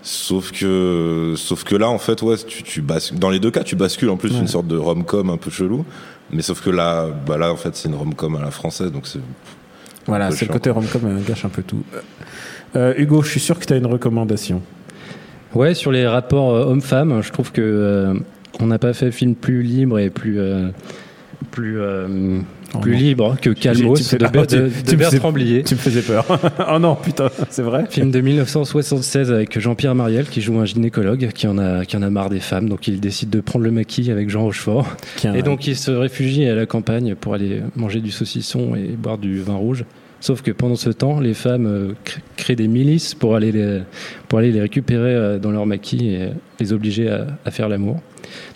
Sauf 0.09 0.53
que, 0.53 1.35
sauf 1.37 1.65
que 1.65 1.75
là, 1.75 1.89
en 1.89 1.99
fait, 1.99 2.23
ouais, 2.23 2.37
tu, 2.37 2.63
tu 2.63 2.81
bascules, 2.81 3.19
dans 3.19 3.29
les 3.29 3.41
deux 3.41 3.51
cas, 3.51 3.65
tu 3.65 3.75
bascules 3.75 4.09
en 4.09 4.17
plus 4.17 4.31
Ouais. 4.33 4.39
une 4.39 4.47
sorte 4.47 4.69
de 4.69 4.77
rom-com 4.77 5.31
un 5.31 5.37
peu 5.37 5.51
chelou. 5.51 5.85
Mais 6.33 6.43
sauf 6.43 6.61
que 6.63 6.71
là, 6.71 7.09
bah 7.27 7.37
là, 7.39 7.51
en 7.53 7.57
fait, 7.57 7.75
c'est 7.75 7.89
une 7.89 7.97
rom-com 7.97 8.37
à 8.37 8.41
la 8.41 8.53
française, 8.53 8.93
donc 8.93 9.09
c'est, 9.09 9.19
voilà, 10.07 10.31
c'est 10.31 10.47
le 10.47 10.53
côté 10.53 10.71
rom-com 10.71 11.01
euh, 11.07 11.19
gâche 11.27 11.45
un 11.45 11.49
peu 11.49 11.65
tout. 11.65 11.83
Euh, 12.77 12.95
Hugo, 12.97 13.21
je 13.23 13.31
suis 13.31 13.41
sûr 13.41 13.59
que 13.59 13.65
tu 13.65 13.73
as 13.73 13.77
une 13.79 13.87
recommandation. 13.87 14.63
Ouais, 15.55 15.75
sur 15.75 15.91
les 15.91 16.07
rapports 16.07 16.55
euh, 16.55 16.65
hommes-femmes, 16.67 17.21
je 17.23 17.33
trouve 17.33 17.51
que 17.51 17.61
euh, 17.61 18.15
on 18.61 18.69
n'a 18.69 18.79
pas 18.79 18.93
fait 18.93 19.11
film 19.11 19.35
plus 19.35 19.63
libre 19.65 19.99
et 19.99 20.11
plus 20.11 20.39
euh, 20.39 20.69
plus 21.51 21.81
euh, 21.81 22.39
plus 22.81 22.95
libre 22.95 23.37
que 23.41 23.51
Calmos 23.51 23.95
Tu 24.09 24.17
de, 24.17 24.27
Ber- 24.27 24.47
tu- 24.47 24.57
de- 24.57 24.69
tu 24.69 24.83
de 24.85 24.93
me 24.93 24.97
Bertrand 24.97 25.29
fais- 25.29 25.33
Blier. 25.35 25.63
Tu 25.63 25.75
me 25.75 25.79
faisais 25.81 26.03
peur. 26.03 26.25
oh 26.75 26.79
non, 26.79 26.95
putain, 26.97 27.29
c'est 27.51 27.63
vrai. 27.63 27.85
Film 27.91 28.11
de 28.11 28.21
1976 28.21 29.31
avec 29.33 29.59
Jean-Pierre 29.59 29.95
Mariel 29.95 30.27
qui 30.27 30.41
joue 30.41 30.59
un 30.59 30.65
gynécologue 30.65 31.29
qui 31.35 31.47
en 31.47 31.59
a 31.59 31.85
qui 31.85 31.97
en 31.97 32.03
a 32.03 32.11
marre 32.11 32.31
des 32.31 32.41
femmes, 32.41 32.69
donc 32.69 32.89
il 32.89 33.01
décide 33.01 33.31
de 33.31 33.41
prendre 33.41 33.65
le 33.65 33.71
maquis 33.71 34.11
avec 34.11 34.29
Jean 34.31 34.43
Rochefort. 34.43 34.87
Qui 35.17 35.29
Et 35.29 35.43
donc 35.43 35.67
il 35.67 35.77
se 35.77 35.91
réfugie 35.91 36.47
à 36.47 36.55
la 36.55 36.67
campagne 36.67 37.15
pour 37.15 37.35
aller 37.35 37.61
manger 37.77 38.01
du 38.01 38.11
saucisson 38.11 38.75
et 38.77 38.89
boire 38.97 39.19
du 39.19 39.41
vin 39.41 39.55
rouge. 39.57 39.85
Sauf 40.19 40.41
que 40.41 40.51
pendant 40.51 40.77
ce 40.77 40.89
temps, 40.91 41.21
les 41.21 41.35
femmes 41.35 41.67
euh, 41.67 41.93
cré- 42.05 42.21
créent 42.37 42.57
des 42.57 42.69
milices 42.69 43.15
pour 43.15 43.37
aller 43.37 43.53
les, 43.53 43.81
pour 44.29 44.39
aller 44.39 44.51
les 44.51 44.63
récupérer 44.63 45.15
euh, 45.15 45.39
dans 45.39 45.51
leur 45.51 45.67
maquis 45.67 46.09
et 46.09 46.31
les 46.59 46.73
obliger 46.73 47.11
à, 47.11 47.27
à 47.45 47.51
faire 47.51 47.69
l'amour. 47.69 48.01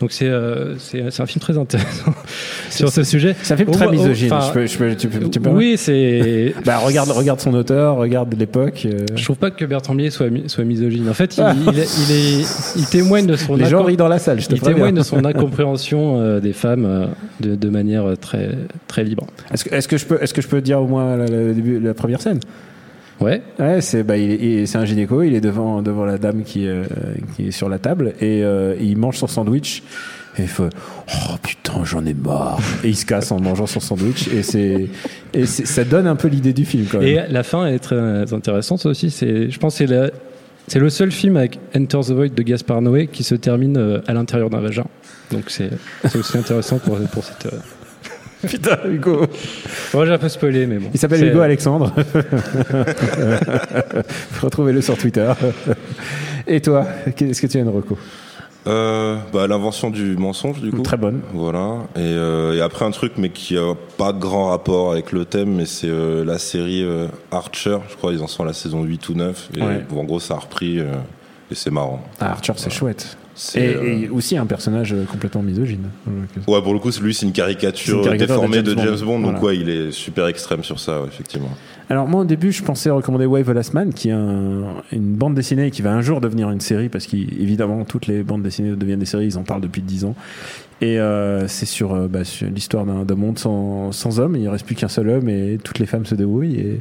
Donc 0.01 0.13
c'est 0.13 0.27
euh, 0.29 0.75
un 0.95 1.27
film 1.27 1.41
très 1.41 1.59
intéressant 1.59 2.15
sur 2.71 2.89
ce 2.91 3.03
sujet. 3.03 3.35
C'est 3.43 3.55
un 3.55 3.57
film 3.57 3.71
très 3.71 3.89
misogyne. 3.91 4.33
enfin, 4.33 4.49
je 4.49 4.53
peux, 4.53 4.67
je 4.67 4.79
peux- 4.79 4.95
tu 4.97 5.09
peux, 5.09 5.29
tu 5.31 5.41
peux- 5.41 5.51
oui, 5.51 5.75
c'est. 5.77 6.55
Bah 6.65 6.79
regarde, 6.79 7.11
regarde 7.11 7.41
son 7.41 7.55
auteur, 7.55 7.97
regarde 7.97 8.35
l'époque. 8.39 8.83
euh, 8.87 9.05
Je 9.15 9.25
trouve 9.25 9.37
pas 9.37 9.51
que 9.51 9.65
Bertrand 9.65 9.95
Blier 9.95 10.11
soit, 10.11 10.29
soit 10.47 10.65
misogyne. 10.65 11.09
En 11.09 11.15
fait, 11.15 11.37
il, 11.37 11.45
il, 11.67 11.75
il 11.75 12.13
est, 12.43 12.45
il 12.77 12.87
témoigne 12.87 13.27
de 13.27 13.37
son 13.37 13.57
Les 13.57 13.67
gens 13.67 13.83
rient 13.83 13.97
dans 13.97 14.09
la 14.09 14.19
salle. 14.19 14.41
Je 14.41 14.49
te 14.49 14.55
il 14.55 14.61
témoigne 14.61 14.95
de 14.95 15.03
son 15.03 15.25
incompréhension 15.25 16.21
euh, 16.21 16.41
des 16.41 16.53
femmes 16.53 16.85
euh, 16.87 17.07
de, 17.41 17.55
de 17.57 17.69
manière 17.69 18.05
euh, 18.07 18.17
très, 18.17 18.51
très 18.89 19.05
libre. 19.05 19.27
Est-ce 19.53 19.65
que, 19.65 19.75
est-ce 19.75 19.89
que 19.89 19.97
je 19.97 20.07
peux, 20.07 20.19
est-ce 20.23 20.35
que 20.35 20.43
je 20.43 20.49
peux 20.49 20.61
dire 20.61 20.81
au 20.81 20.87
moins 20.87 21.17
la, 21.17 21.27
la- 21.27 21.53
début, 21.53 21.79
la 21.81 21.95
première 21.95 22.21
scène? 22.21 22.41
Ouais. 23.21 23.43
Ouais, 23.59 23.81
c'est 23.81 24.03
bah, 24.03 24.17
il, 24.17 24.31
est- 24.31 24.37
il- 24.63 24.69
c'est 24.69 24.79
un 24.79 24.85
gynéco, 24.85 25.23
il 25.23 25.35
est 25.35 25.41
devant 25.41 25.83
devant 25.83 26.05
la 26.05 26.17
dame 26.19 26.43
qui 26.43 26.67
euh, 26.67 26.85
qui 27.37 27.49
est 27.49 27.51
sur 27.51 27.69
la 27.69 27.79
table 27.79 28.15
et 28.21 28.43
euh, 28.43 28.75
il 28.81 28.97
mange 28.97 29.17
son 29.19 29.27
sandwich 29.27 29.83
et 30.39 30.43
il 30.43 30.49
fait 30.49 30.63
oh 31.09 31.35
putain 31.43 31.85
j'en 31.85 32.05
ai 32.07 32.15
marre 32.15 32.59
et 32.85 32.89
il 32.89 32.97
se 32.97 33.05
casse 33.05 33.31
en 33.33 33.41
mangeant 33.41 33.67
son 33.67 33.81
sandwich 33.81 34.29
et 34.29 34.43
c'est 34.43 34.89
et 35.35 35.45
c'est- 35.47 35.67
ça 35.67 35.85
donne 35.85 36.07
un 36.07 36.17
peu 36.17 36.29
l'idée 36.29 36.53
du 36.55 36.65
film 36.65 36.87
quand 36.91 36.99
même. 37.01 37.09
Et 37.09 37.21
la 37.33 37.43
fin 37.43 37.67
est 37.67 37.79
très 37.79 38.33
intéressante 38.33 38.87
aussi. 38.87 39.11
C'est, 39.11 39.51
je 39.51 39.59
pense, 39.59 39.75
que 39.79 39.87
c'est 39.87 39.93
la- 39.95 40.11
c'est 40.67 40.79
le 40.79 40.89
seul 40.89 41.11
film 41.11 41.37
avec 41.37 41.59
Enter 41.77 41.99
the 42.01 42.11
Void 42.13 42.29
de 42.35 42.43
Gaspard 42.43 42.81
Noé 42.81 43.07
qui 43.09 43.25
se 43.25 43.35
termine 43.35 43.77
euh, 43.77 44.01
à 44.07 44.15
l'intérieur 44.15 44.51
d'un 44.51 44.61
vagin. 44.61 44.85
Donc 45.33 45.45
c'est, 45.49 45.71
c'est 46.09 46.17
aussi 46.19 46.39
intéressant 46.39 46.79
pour, 46.79 46.97
pour 47.13 47.25
cette. 47.25 47.49
Putain 48.49 48.79
Hugo, 48.87 49.27
Bon, 49.93 50.05
j'ai 50.07 50.13
un 50.13 50.19
peu 50.19 50.29
spoilé, 50.29 50.67
mais 50.67 50.79
bon. 50.79 50.89
il 50.95 50.99
s'appelle 50.99 51.25
Hugo 51.27 51.41
Alexandre. 51.41 51.93
Retrouvez-le 54.43 54.81
sur 54.81 54.97
Twitter. 54.97 55.31
Et 56.47 56.61
toi, 56.61 56.87
est-ce 57.07 57.41
que 57.41 57.47
tu 57.47 57.59
as 57.59 57.61
une 57.61 57.69
reco 57.69 57.99
euh, 58.67 59.17
bah, 59.33 59.47
l'invention 59.47 59.89
du 59.89 60.19
mensonge, 60.19 60.61
du 60.61 60.71
coup. 60.71 60.83
Très 60.83 60.99
bonne. 60.99 61.23
Voilà. 61.33 61.77
Et, 61.97 62.01
euh, 62.01 62.55
et 62.55 62.61
après 62.61 62.85
un 62.85 62.91
truc, 62.91 63.13
mais 63.17 63.31
qui 63.31 63.57
a 63.57 63.73
pas 63.97 64.13
de 64.13 64.19
grand 64.19 64.51
rapport 64.51 64.93
avec 64.93 65.13
le 65.13 65.25
thème, 65.25 65.55
mais 65.57 65.65
c'est 65.65 65.89
euh, 65.89 66.27
la 66.27 66.39
série 66.39 66.85
euh, 66.85 67.07
Archer. 67.33 67.79
Je 67.89 67.97
crois 67.97 68.13
ils 68.13 68.21
en 68.23 68.27
sont 68.27 68.43
à 68.43 68.47
la 68.47 68.53
saison 68.53 68.83
8 68.85 69.09
ou 69.09 69.15
9. 69.15 69.49
Et 69.57 69.63
Ouais. 69.63 69.87
bon, 69.89 70.03
en 70.03 70.05
gros, 70.05 70.21
ça 70.21 70.35
a 70.35 70.39
repris 70.41 70.79
euh, 70.79 70.93
et 71.51 71.55
c'est 71.55 71.71
marrant. 71.71 72.05
Ah, 72.21 72.33
Arthur, 72.33 72.59
c'est 72.59 72.69
chouette. 72.71 73.17
Et, 73.55 73.59
euh, 73.75 73.83
et 74.05 74.09
aussi 74.09 74.37
un 74.37 74.47
personnage 74.47 74.93
euh, 74.93 75.05
complètement 75.05 75.43
misogyne. 75.43 75.89
Ouais, 76.47 76.61
pour 76.63 76.73
le 76.75 76.79
coup, 76.79 76.91
lui, 77.03 77.15
c'est 77.15 77.25
une 77.27 77.33
caricature, 77.33 77.99
une 77.99 78.05
caricature 78.05 78.35
déformée 78.37 78.63
de 78.63 78.75
de 78.75 78.81
James 78.81 78.99
Bond. 79.05 79.21
Donc, 79.21 79.31
Voilà. 79.39 79.41
ouais, 79.43 79.57
il 79.59 79.69
est 79.69 79.91
super 79.93 80.27
extrême 80.27 80.63
sur 80.63 80.79
ça, 80.79 81.01
ouais, 81.01 81.09
effectivement. 81.09 81.49
Alors 81.89 82.07
moi 82.07 82.21
au 82.21 82.25
début 82.25 82.53
je 82.53 82.63
pensais 82.63 82.89
recommander 82.89 83.27
Wave 83.27 83.47
the 83.47 83.49
Last 83.49 83.75
Man 83.75 83.93
qui 83.93 84.11
est 84.11 84.13
un- 84.13 84.63
une 84.93 85.15
bande 85.17 85.35
dessinée 85.35 85.73
qui 85.73 85.83
va 85.83 85.93
un 85.93 86.03
jour 86.03 86.21
devenir 86.21 86.49
une 86.53 86.61
série 86.61 86.89
parce 86.89 87.09
qu'évidemment 87.09 87.85
toutes 87.85 88.07
les 88.07 88.23
bandes 88.23 88.45
dessinées 88.45 88.77
deviennent 88.77 89.01
des 89.01 89.07
séries, 89.07 89.27
ils 89.27 89.37
en 89.39 89.43
parlent 89.43 89.61
depuis 89.61 89.83
10 89.83 90.05
ans. 90.05 90.15
Et 90.83 91.01
euh, 91.01 91.49
c'est 91.49 91.67
sur, 91.67 91.93
euh, 91.93 92.07
bah, 92.07 92.23
sur 92.23 92.47
l'histoire 92.49 92.87
d'un 92.87 93.15
monde 93.17 93.41
sans, 93.41 93.91
sans 93.91 94.21
hommes, 94.21 94.37
il 94.37 94.45
ne 94.45 94.49
reste 94.51 94.67
plus 94.67 94.77
qu'un 94.77 94.87
seul 94.87 95.09
homme 95.09 95.29
et 95.29 95.59
toutes 95.65 95.81
les 95.81 95.87
femmes 95.87 96.07
se 96.07 96.15
débrouillent. 96.15 96.61
Et, 96.61 96.81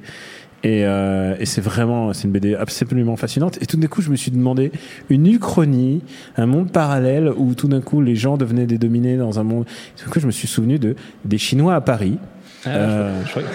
et, 0.63 0.83
euh, 0.85 1.35
et 1.39 1.45
c'est 1.45 1.61
vraiment, 1.61 2.11
c'est 2.13 2.25
une 2.25 2.31
BD 2.31 2.55
absolument 2.55 3.15
fascinante. 3.15 3.57
Et 3.61 3.65
tout 3.65 3.77
d'un 3.77 3.87
coup 3.87 4.01
je 4.01 4.09
me 4.09 4.15
suis 4.15 4.31
demandé 4.31 4.71
une 5.09 5.25
uchronie, 5.27 6.01
un 6.37 6.45
monde 6.45 6.71
parallèle 6.71 7.31
où 7.37 7.53
tout 7.53 7.67
d'un 7.67 7.81
coup 7.81 8.01
les 8.01 8.15
gens 8.15 8.37
devenaient 8.37 8.65
des 8.65 8.77
dominés 8.77 9.17
dans 9.17 9.39
un 9.39 9.43
monde. 9.43 9.65
Tout 9.97 10.05
d'un 10.05 10.11
coup 10.11 10.19
je 10.19 10.25
me 10.27 10.31
suis 10.31 10.47
souvenu 10.47 10.79
de 10.79 10.95
des 11.25 11.37
Chinois 11.37 11.75
à 11.75 11.81
Paris. 11.81 12.17
Ah, 12.65 12.69
Euh, 12.69 13.21
je, 13.25 13.39
je 13.39 13.45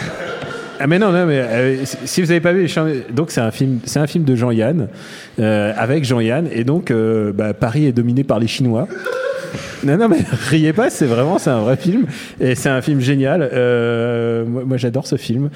ah 0.80 0.86
mais 0.88 0.98
non, 0.98 1.12
non 1.12 1.24
mais 1.26 1.38
euh, 1.38 1.84
si- 1.84 2.20
vous 2.20 2.30
avez 2.32 2.40
pas 2.40 2.52
vu, 2.52 2.66
donc 3.14 3.30
c'est 3.30 3.40
un 3.40 3.52
film, 3.52 3.78
c'est 3.84 4.00
un 4.00 4.08
film 4.08 4.24
de 4.24 4.34
Jean-Yann 4.34 4.88
euh, 5.38 5.72
avec 5.76 6.04
Jean-Yann 6.04 6.48
et 6.52 6.64
donc 6.64 6.90
euh, 6.90 7.32
bah, 7.32 7.54
Paris 7.54 7.86
est 7.86 7.92
dominé 7.92 8.24
par 8.24 8.40
les 8.40 8.48
Chinois. 8.48 8.88
Non, 9.84 9.96
non, 9.96 10.08
mais 10.08 10.18
riez 10.50 10.72
pas, 10.72 10.90
c'est 10.90 11.06
vraiment, 11.06 11.38
c'est 11.38 11.50
un 11.50 11.60
vrai 11.60 11.76
film. 11.76 12.06
Et 12.40 12.54
c'est 12.54 12.68
un 12.68 12.82
film 12.82 13.00
génial. 13.00 13.48
Euh, 13.52 14.44
moi, 14.44 14.64
moi, 14.64 14.76
j'adore 14.76 15.06
ce 15.06 15.16
film. 15.16 15.50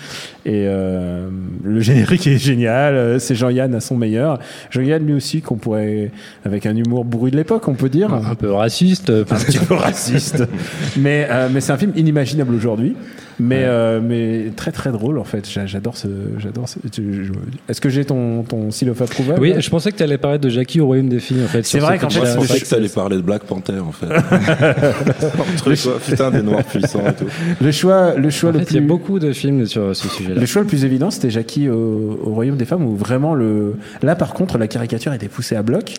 Et 0.45 0.65
euh, 0.67 1.29
le 1.65 1.81
générique 1.81 2.27
est 2.27 2.39
génial. 2.39 2.95
Euh, 2.95 3.19
C'est 3.19 3.35
Jean-Yann 3.35 3.75
à 3.75 3.81
son 3.81 3.97
meilleur. 3.97 4.39
Jean-Yann, 4.71 5.05
lui 5.05 5.15
aussi, 5.15 5.41
qu'on 5.43 5.57
pourrait, 5.57 6.11
avec 6.45 6.67
un 6.67 6.77
humour 6.77 7.05
bourru 7.05 7.31
de 7.31 7.37
l'époque, 7.37 7.69
on 7.69 7.75
peut 7.75 7.89
dire. 7.89 8.13
un 8.15 8.35
peu 8.35 8.53
raciste. 8.53 9.11
Un 9.11 9.25
petit 9.25 9.59
peu 9.59 9.75
raciste. 9.75 10.45
mais 10.97 11.27
euh, 11.31 11.49
mais 11.53 11.61
c'est 11.61 11.73
un 11.73 11.79
film 11.79 11.93
inimaginable 11.97 12.55
aujourd'hui. 12.55 12.97
Mais, 13.41 13.63
euh, 13.65 14.01
mais 14.03 14.51
très 14.57 14.73
très 14.73 14.91
drôle 14.91 15.19
en 15.19 15.25
fait. 15.25 15.49
J'a- 15.49 15.67
J'adore 15.67 15.97
ce. 15.97 16.09
J'adore 16.39 16.69
ce- 16.69 16.79
tu- 16.91 17.31
Est-ce 17.69 17.81
que 17.81 17.89
j'ai 17.89 18.05
ton, 18.05 18.43
ton 18.43 18.71
seal 18.71 18.91
of 18.91 19.01
approval 19.01 19.39
Oui, 19.41 19.55
je 19.59 19.71
pensais 19.71 19.93
que 19.93 19.97
tu 19.97 20.03
allais 20.03 20.19
parler 20.19 20.39
de 20.39 20.49
Jackie 20.49 20.81
au 20.81 20.87
Royaume 20.87 21.09
des 21.09 21.21
filles 21.21 21.43
en 21.45 21.49
fait. 21.49 21.65
C'est 21.65 21.79
vrai 21.79 21.99
qu'en 21.99 22.11
fait. 22.11 22.25
Je 22.27 22.35
pensais 22.37 22.61
que 22.61 22.67
ça 22.67 22.77
allait 22.77 22.89
parler 22.89 23.17
de 23.17 23.23
Black 23.23 23.45
Panther, 23.45 23.79
en 23.79 23.93
fait. 23.93 24.07
Truc, 25.59 25.81
quoi. 25.83 25.99
Putain, 26.05 26.31
des 26.31 26.43
noirs 26.43 26.65
puissants 26.65 27.03
et 27.09 27.15
tout. 27.15 27.27
Le 27.61 27.71
choix, 27.73 28.15
le 28.15 28.31
choix 28.31 28.51
En 28.51 28.53
le 28.55 28.59
fait, 28.61 28.65
plus. 28.67 28.75
il 28.77 28.81
y 28.81 28.85
a 28.85 28.87
beaucoup 28.87 29.19
de 29.19 29.33
films 29.33 29.67
sur 29.67 29.95
ce 29.95 30.09
sujet-là. 30.09 30.41
Le 30.41 30.47
choix 30.47 30.63
le 30.63 30.69
plus 30.69 30.85
évident, 30.85 31.11
c'était 31.11 31.31
Jackie 31.31 31.69
au, 31.69 32.21
au 32.25 32.31
Royaume 32.35 32.57
des 32.57 32.65
Femmes, 32.65 32.85
où 32.85 32.97
vraiment 32.97 33.35
le. 33.35 33.75
Là, 34.03 34.17
par 34.17 34.35
contre, 34.35 34.59
la 34.59 34.67
caricature 34.69 35.13
était 35.13 35.29
poussée 35.29 35.57
à 35.57 35.63
bloc. 35.63 35.95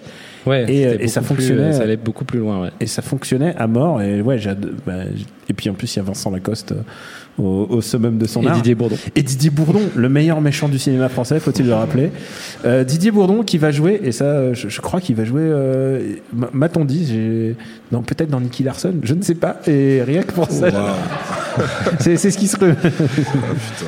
Ouais, 0.46 0.66
Et, 0.72 1.08
ça 1.08 1.20
plus- 1.22 1.28
fonctionnait. 1.36 1.74
ça 1.74 1.84
allait 1.84 1.98
beaucoup 1.98 2.24
plus 2.26 2.40
loin, 2.40 2.62
ouais. 2.62 2.70
Et 2.80 2.88
ça 2.88 3.02
fonctionnait 3.02 3.54
à 3.58 3.68
mort. 3.68 4.02
Et 4.02 4.22
ouais, 4.22 4.40
bah, 4.86 4.94
et 5.50 5.54
puis 5.54 5.70
en 5.70 5.74
plus, 5.74 5.94
il 5.96 6.00
y 6.00 6.02
a 6.02 6.04
Vincent 6.04 6.32
Lacoste 6.32 6.72
euh, 6.72 6.76
au, 7.40 7.68
au 7.70 7.82
summum 7.82 8.18
de 8.18 8.26
son 8.28 8.44
Et 8.44 8.48
art. 8.48 8.56
Didier 8.58 8.76
Bourdon. 8.76 8.98
Et 9.16 9.24
Didier 9.24 9.50
Bourdon, 9.50 9.82
le 9.96 10.10
meilleur 10.10 10.42
méchant 10.42 10.68
du 10.70 10.78
cinéma 10.80 11.10
français, 11.10 11.40
faut-il 11.40 11.66
le 11.68 11.74
rappeler. 11.74 12.12
Euh, 12.66 12.84
Didier 12.84 13.12
Bourdon 13.12 13.44
qui 13.44 13.58
va 13.58 13.72
jouer, 13.72 14.00
et 14.04 14.12
ça, 14.12 14.54
je, 14.54 14.70
je 14.70 14.82
crois 14.82 15.00
qu'il 15.02 15.16
va 15.16 15.24
jouer, 15.26 15.42
euh, 15.44 16.16
m'a-t-on 16.54 16.86
dit, 16.86 17.06
j'ai- 17.08 17.56
non, 17.92 18.02
peut-être 18.04 18.30
dans 18.30 18.40
Nicky 18.40 18.64
Larson, 18.64 18.94
je 19.02 19.14
ne 19.16 19.22
sais 19.24 19.34
pas. 19.36 19.58
Et 19.68 20.04
rien 20.04 20.22
que 20.22 20.32
pour 20.32 20.50
ça, 20.52 20.68
Waouh. 20.70 20.94
c'est 22.00 22.18
c'est 22.18 22.30
ce 22.32 22.38
qui 22.38 22.48
se. 22.48 22.58
ru- 22.58 22.76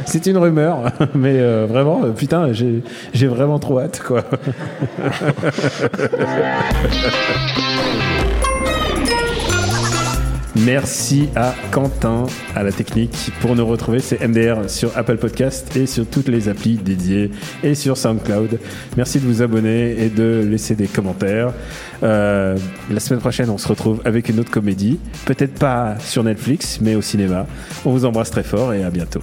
c'est 0.06 0.26
une 0.26 0.38
rumeur, 0.38 0.92
mais 1.16 1.36
euh, 1.40 1.68
vraiment, 1.70 2.02
euh, 2.06 2.10
putain, 2.12 2.52
j'ai 2.52 2.82
j'ai 3.14 3.28
vraiment 3.28 3.60
trop 3.60 3.80
hâte, 3.80 4.02
quoi. 4.06 4.24
Merci 10.66 11.30
à 11.36 11.56
Quentin, 11.72 12.26
à 12.56 12.62
la 12.62 12.72
technique. 12.72 13.32
Pour 13.42 13.56
nous 13.56 13.66
retrouver, 13.66 14.00
c'est 14.00 14.26
MDR 14.26 14.70
sur 14.70 14.96
Apple 14.96 15.18
Podcast 15.18 15.76
et 15.76 15.88
sur 15.88 16.06
toutes 16.06 16.28
les 16.28 16.50
applis 16.50 16.76
dédiées 16.76 17.32
et 17.64 17.74
sur 17.74 17.98
SoundCloud. 17.98 18.60
Merci 18.96 19.20
de 19.20 19.26
vous 19.26 19.42
abonner 19.42 19.92
et 20.04 20.10
de 20.10 20.46
laisser 20.48 20.76
des 20.76 20.88
commentaires. 20.88 21.52
Euh, 22.04 22.58
la 22.92 23.00
semaine 23.00 23.22
prochaine, 23.22 23.50
on 23.50 23.58
se 23.58 23.68
retrouve 23.68 24.02
avec 24.06 24.30
une 24.30 24.40
autre 24.40 24.52
comédie. 24.52 25.00
Peut-être 25.26 25.58
pas 25.58 25.96
sur 26.00 26.24
Netflix, 26.24 26.80
mais 26.80 26.96
au 26.96 27.02
cinéma. 27.02 27.48
On 27.84 27.92
vous 27.92 28.06
embrasse 28.06 28.30
très 28.30 28.44
fort 28.44 28.74
et 28.74 28.84
à 28.84 28.92
bientôt. 28.92 29.22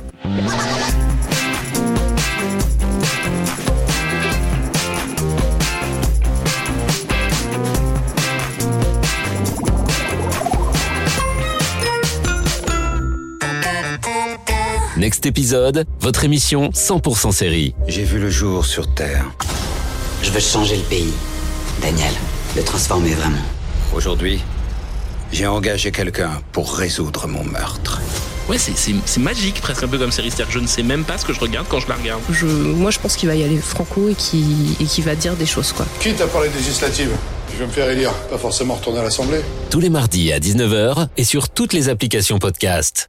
Next 15.09 15.25
épisode, 15.25 15.87
votre 16.01 16.25
émission 16.25 16.69
100% 16.69 17.33
série. 17.33 17.75
J'ai 17.87 18.05
vu 18.05 18.19
le 18.19 18.29
jour 18.29 18.67
sur 18.67 18.93
Terre. 18.93 19.25
Je 20.23 20.31
veux 20.31 20.39
changer 20.39 20.77
le 20.77 20.83
pays. 20.83 21.15
Daniel, 21.81 22.13
le 22.55 22.63
transformer 22.63 23.15
vraiment. 23.15 23.39
Aujourd'hui, 23.95 24.39
j'ai 25.33 25.47
engagé 25.47 25.93
quelqu'un 25.93 26.43
pour 26.53 26.75
résoudre 26.75 27.27
mon 27.27 27.43
meurtre. 27.43 28.03
Ouais, 28.51 28.59
c'est- 28.59 29.19
magique, 29.19 29.63
presque 29.63 29.83
un 29.83 29.89
peu 29.89 29.97
comme 29.97 30.13
série. 30.13 30.29
C'est-à-dire 30.31 30.49
que 30.49 30.53
je 30.53 30.59
ne 30.59 30.67
sais 30.67 30.83
même 30.83 31.05
pas 31.05 31.17
ce 31.17 31.25
que 31.25 31.33
je 31.33 31.41
regarde 31.41 31.67
quand 31.71 31.81
je 31.81 31.89
la 31.89 31.95
regarde. 31.95 32.21
Je, 32.31 32.45
moi, 32.45 32.91
je 32.91 32.99
pense 32.99 33.17
qu'il 33.17 33.31
va 33.31 33.35
y 33.35 33.43
aller 33.43 33.57
franco 33.57 34.11
et 34.11 34.15
qu'il 34.15 35.05
va 35.05 35.15
dire 35.15 35.37
des 35.37 35.47
choses, 35.47 35.73
quoi. 35.73 35.87
Quitte 36.01 36.21
à 36.21 36.27
parler 36.27 36.51
législative, 36.55 37.09
je 37.55 37.57
vais 37.61 37.67
me 37.67 37.73
faire 37.73 37.89
élire, 37.89 38.13
pas 38.31 38.37
forcément 38.37 38.75
retourner 38.75 38.99
à 38.99 39.05
l'Assemblée. 39.05 39.41
Tous 39.71 39.81
les 39.81 39.89
mardis 39.89 40.35
à 40.35 40.39
19h 40.39 41.09
et 41.17 41.25
sur 41.25 41.49
toutes 41.49 41.73
les 41.73 41.89
applications 41.89 42.39
podcast. 42.39 43.09